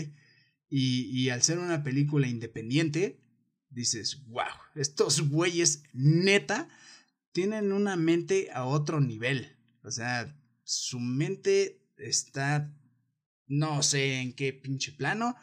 Y, 0.69 1.05
y 1.11 1.29
al 1.29 1.41
ser 1.41 1.59
una 1.59 1.83
película 1.83 2.27
independiente, 2.27 3.21
dices, 3.69 4.23
wow, 4.27 4.45
estos 4.75 5.29
güeyes 5.29 5.83
neta 5.93 6.69
tienen 7.31 7.71
una 7.71 7.95
mente 7.95 8.49
a 8.53 8.65
otro 8.65 9.01
nivel. 9.01 9.57
O 9.83 9.91
sea, 9.91 10.37
su 10.63 10.99
mente 10.99 11.81
está, 11.97 12.73
no 13.47 13.83
sé 13.83 14.21
en 14.21 14.33
qué 14.33 14.53
pinche 14.53 14.91
plano, 14.91 15.35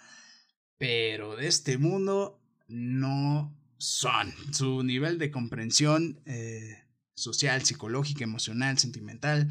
pero 0.78 1.36
de 1.36 1.48
este 1.48 1.76
mundo 1.78 2.40
no 2.68 3.54
son. 3.76 4.32
Su 4.52 4.82
nivel 4.82 5.18
de 5.18 5.30
comprensión 5.30 6.20
eh, 6.24 6.84
social, 7.14 7.62
psicológica, 7.64 8.24
emocional, 8.24 8.78
sentimental, 8.78 9.48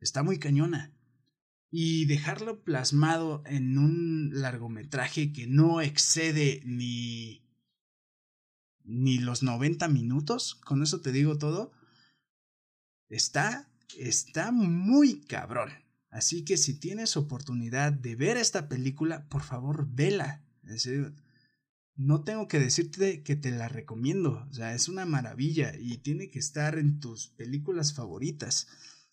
está 0.00 0.22
muy 0.22 0.38
cañona. 0.38 0.92
Y 1.70 2.06
dejarlo 2.06 2.62
plasmado 2.62 3.42
en 3.46 3.76
un 3.76 4.30
largometraje 4.32 5.32
que 5.32 5.46
no 5.46 5.80
excede 5.80 6.62
ni 6.64 7.42
ni 8.86 9.18
los 9.18 9.42
90 9.42 9.88
minutos, 9.88 10.54
con 10.54 10.82
eso 10.82 11.00
te 11.00 11.12
digo 11.12 11.38
todo, 11.38 11.72
está, 13.08 13.68
está 13.98 14.52
muy 14.52 15.20
cabrón. 15.20 15.70
Así 16.08 16.44
que 16.44 16.56
si 16.56 16.78
tienes 16.78 17.16
oportunidad 17.16 17.92
de 17.92 18.14
ver 18.14 18.36
esta 18.36 18.68
película, 18.68 19.28
por 19.28 19.42
favor, 19.42 19.86
vela. 19.90 20.42
No 21.96 22.24
tengo 22.24 22.46
que 22.46 22.58
decirte 22.60 23.22
que 23.22 23.36
te 23.36 23.50
la 23.50 23.68
recomiendo. 23.68 24.46
O 24.50 24.52
sea, 24.52 24.74
es 24.74 24.88
una 24.88 25.06
maravilla 25.06 25.74
y 25.78 25.98
tiene 25.98 26.30
que 26.30 26.38
estar 26.38 26.78
en 26.78 27.00
tus 27.00 27.28
películas 27.28 27.94
favoritas. 27.94 28.68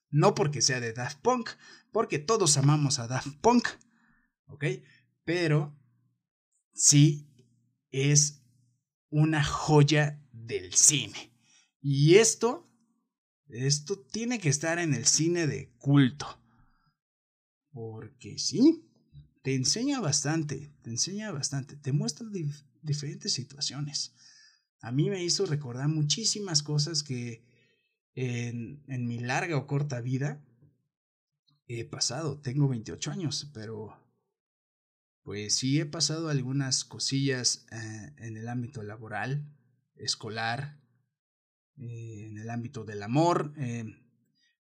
No 0.09 0.35
porque 0.35 0.61
sea 0.61 0.79
de 0.79 0.93
Daft 0.93 1.21
Punk, 1.21 1.49
porque 1.91 2.19
todos 2.19 2.57
amamos 2.57 2.99
a 2.99 3.07
Daft 3.07 3.35
Punk. 3.41 3.67
¿Ok? 4.47 4.65
Pero 5.23 5.75
sí 6.73 7.29
es 7.91 8.43
una 9.09 9.43
joya 9.43 10.21
del 10.31 10.73
cine. 10.73 11.31
Y 11.81 12.15
esto, 12.15 12.69
esto 13.47 13.99
tiene 13.99 14.39
que 14.39 14.49
estar 14.49 14.79
en 14.79 14.93
el 14.93 15.05
cine 15.05 15.47
de 15.47 15.71
culto. 15.77 16.41
Porque 17.71 18.37
sí, 18.37 18.85
te 19.43 19.55
enseña 19.55 19.99
bastante, 19.99 20.73
te 20.81 20.89
enseña 20.89 21.31
bastante, 21.31 21.75
te 21.75 21.91
muestra 21.91 22.25
diferentes 22.81 23.33
situaciones. 23.33 24.15
A 24.81 24.91
mí 24.91 25.09
me 25.09 25.23
hizo 25.23 25.45
recordar 25.45 25.89
muchísimas 25.89 26.63
cosas 26.63 27.03
que 27.03 27.45
en, 28.15 28.81
mi 28.87 29.19
larga 29.19 29.57
o 29.57 29.67
corta 29.67 29.99
vida 29.99 30.41
he 31.67 31.83
pasado. 31.83 32.39
Tengo 32.39 32.69
28 32.69 33.11
años, 33.11 33.51
pero 33.53 33.99
pues 35.23 35.55
sí 35.55 35.79
he 35.79 35.85
pasado 35.85 36.29
algunas 36.29 36.85
cosillas 36.85 37.65
eh, 37.71 38.13
en 38.19 38.37
el 38.37 38.47
ámbito 38.47 38.81
laboral, 38.81 39.45
escolar, 39.95 40.79
eh, 41.77 42.27
en 42.27 42.37
el 42.37 42.49
ámbito 42.49 42.85
del 42.85 43.03
amor, 43.03 43.53
eh, 43.57 43.85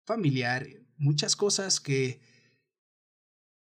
familiar, 0.04 0.68
muchas 0.96 1.34
cosas 1.34 1.80
que, 1.80 2.20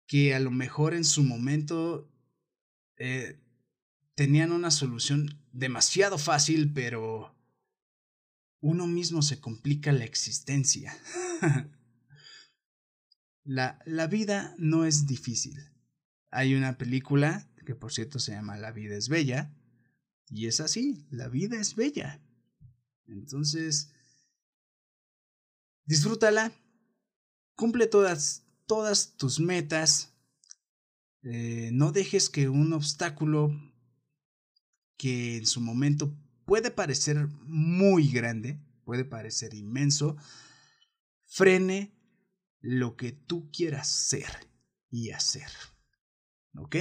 que 0.08 0.36
a 0.36 0.40
lo 0.40 0.52
mejor 0.52 0.94
en 0.94 1.06
su 1.06 1.24
momento 1.24 2.10
tenían 4.16 4.52
una 4.52 4.72
solución 4.72 5.42
demasiado 5.52 6.18
fácil, 6.18 6.72
pero 6.74 7.36
uno 8.62 8.88
mismo 8.88 9.22
se 9.22 9.40
complica 9.42 9.92
la 9.92 10.06
existencia. 10.06 10.96
la, 13.44 13.80
la 13.86 14.08
vida 14.08 14.56
no 14.58 14.86
es 14.86 15.06
difícil 15.06 15.74
hay 16.34 16.56
una 16.56 16.78
película 16.80 17.48
que 17.66 17.76
por 17.76 17.94
cierto 17.94 18.20
se 18.20 18.32
llama 18.32 18.58
La 18.58 18.72
vida 18.72 18.96
es 18.98 19.08
bella. 19.08 19.54
Y 20.30 20.48
es 20.48 20.60
así, 20.60 21.06
la 21.12 21.28
vida 21.28 21.62
es 21.62 21.76
bella. 21.76 22.20
Entonces, 23.06 23.94
disfrútala, 25.86 26.52
cumple 27.56 27.86
todas, 27.86 28.43
todas 28.74 29.18
tus 29.18 29.40
metas. 29.40 30.16
Eh, 31.22 31.70
no 31.74 31.92
dejes 31.92 32.28
que 32.28 32.50
un 32.50 32.74
obstáculo 32.74 33.52
que 34.98 35.38
en 35.38 35.46
su 35.46 35.62
momento 35.62 36.18
puede 36.44 36.72
parecer 36.72 37.28
muy 37.44 38.12
grande, 38.12 38.60
puede 38.84 39.06
parecer 39.06 39.54
inmenso, 39.54 40.18
frene 41.28 41.94
lo 42.62 42.96
que 42.96 43.12
tú 43.12 43.52
quieras 43.52 43.88
ser 43.90 44.50
y 44.90 45.12
hacer. 45.12 45.52
¿Ok? 46.56 46.76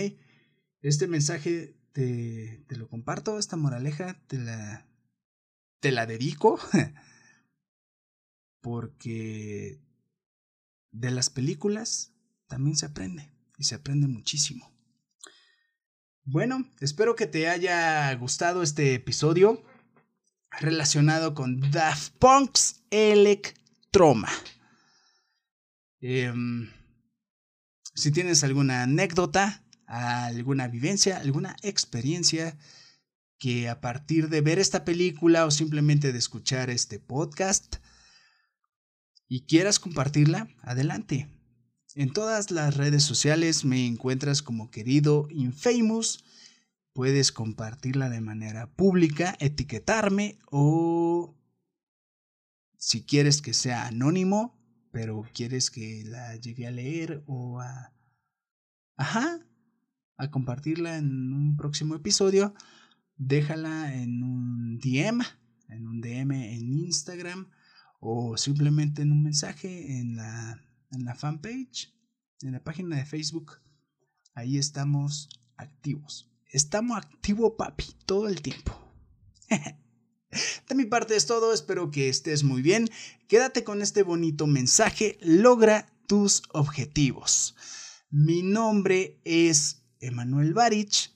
Este 0.81 1.07
mensaje 1.07 1.79
te, 1.93 2.65
te 2.69 2.77
lo 2.77 2.89
comparto, 2.89 3.39
esta 3.39 3.57
moraleja 3.57 4.19
te 4.29 4.39
la, 4.39 4.89
te 5.81 5.93
la 5.93 6.07
dedico 6.07 6.59
porque 8.63 9.92
de 10.93 11.11
las 11.11 11.31
películas 11.31 12.13
también 12.47 12.77
se 12.77 12.87
aprende 12.87 13.33
y 13.59 13.65
se 13.65 13.75
aprende 13.75 14.07
muchísimo. 14.07 14.71
Bueno, 16.25 16.71
espero 16.81 17.17
que 17.17 17.27
te 17.27 17.49
haya 17.49 18.15
gustado 18.15 18.63
este 18.63 18.95
episodio 18.95 19.65
relacionado 20.61 21.35
con 21.35 21.61
Daft 21.71 22.13
Punk's 22.19 22.83
Electroma. 22.91 24.29
Em, 26.01 26.71
si 27.95 28.13
tienes 28.13 28.45
alguna 28.45 28.83
anécdota, 28.83 29.65
alguna 29.87 30.69
vivencia, 30.69 31.19
alguna 31.19 31.57
experiencia 31.63 32.57
que 33.39 33.69
a 33.69 33.81
partir 33.81 34.29
de 34.29 34.41
ver 34.41 34.59
esta 34.59 34.85
película 34.85 35.47
o 35.47 35.51
simplemente 35.51 36.13
de 36.13 36.19
escuchar 36.19 36.71
este 36.71 37.01
podcast 37.01 37.77
y 39.33 39.47
quieras 39.47 39.79
compartirla, 39.79 40.47
adelante. 40.61 41.27
En 41.95 42.13
todas 42.13 42.51
las 42.51 42.77
redes 42.77 43.03
sociales 43.03 43.65
me 43.65 43.87
encuentras 43.87 44.43
como 44.43 44.71
querido 44.71 45.27
Infamous. 45.31 46.23
Puedes 46.93 47.33
compartirla 47.33 48.11
de 48.11 48.21
manera 48.21 48.71
pública, 48.75 49.35
etiquetarme 49.41 50.39
o 50.51 51.35
si 52.77 53.05
quieres 53.07 53.41
que 53.41 53.55
sea 53.55 53.87
anónimo, 53.87 54.55
pero 54.91 55.25
quieres 55.33 55.71
que 55.71 56.05
la 56.05 56.37
llegue 56.37 56.67
a 56.67 56.71
leer 56.71 57.25
o 57.27 57.59
a... 57.63 57.95
Ajá, 58.97 59.41
a 60.19 60.31
compartirla 60.31 60.99
en 60.99 61.33
un 61.33 61.57
próximo 61.57 61.95
episodio, 61.95 62.53
déjala 63.17 63.95
en 63.95 64.23
un 64.23 64.79
DM, 64.79 65.23
en 65.71 65.87
un 65.87 66.03
DM 66.03 66.33
en 66.33 66.69
Instagram 66.81 67.49
o 68.05 68.37
simplemente 68.37 69.03
en 69.03 69.13
un 69.13 69.23
mensaje 69.23 70.01
en 70.01 70.17
la, 70.17 70.61
en 70.91 71.05
la 71.05 71.15
fanpage, 71.15 71.95
en 72.43 72.51
la 72.51 72.65
página 72.65 72.97
de 72.97 73.07
Facebook. 73.07 73.61
Ahí 74.35 74.59
estamos 74.59 75.29
activos. 75.57 76.29
Estamos 76.51 76.99
activos, 76.99 77.53
papi, 77.57 77.85
todo 78.05 78.27
el 78.27 78.43
tiempo. 78.43 78.77
De 80.69 80.75
mi 80.75 80.85
parte 80.87 81.15
es 81.15 81.27
todo, 81.27 81.55
espero 81.55 81.93
que 81.93 82.09
estés 82.09 82.43
muy 82.43 82.61
bien. 82.61 82.89
Quédate 83.29 83.63
con 83.63 83.83
este 83.83 84.03
bonito 84.03 84.49
mensaje, 84.49 85.17
logra 85.21 85.87
tus 86.09 86.43
objetivos. 86.53 87.55
Mi 88.11 88.43
nombre 88.43 89.21
es 89.25 89.85
Emanuel 90.01 90.55
Barich, 90.55 91.15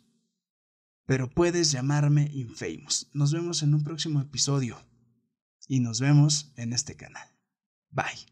pero 1.04 1.28
puedes 1.28 1.72
llamarme 1.72 2.30
Infamous. 2.32 3.10
Nos 3.12 3.32
vemos 3.32 3.64
en 3.64 3.74
un 3.74 3.82
próximo 3.82 4.20
episodio 4.20 4.78
y 5.66 5.80
nos 5.80 6.00
vemos 6.00 6.52
en 6.56 6.72
este 6.72 6.96
canal. 6.96 7.28
Bye. 7.90 8.26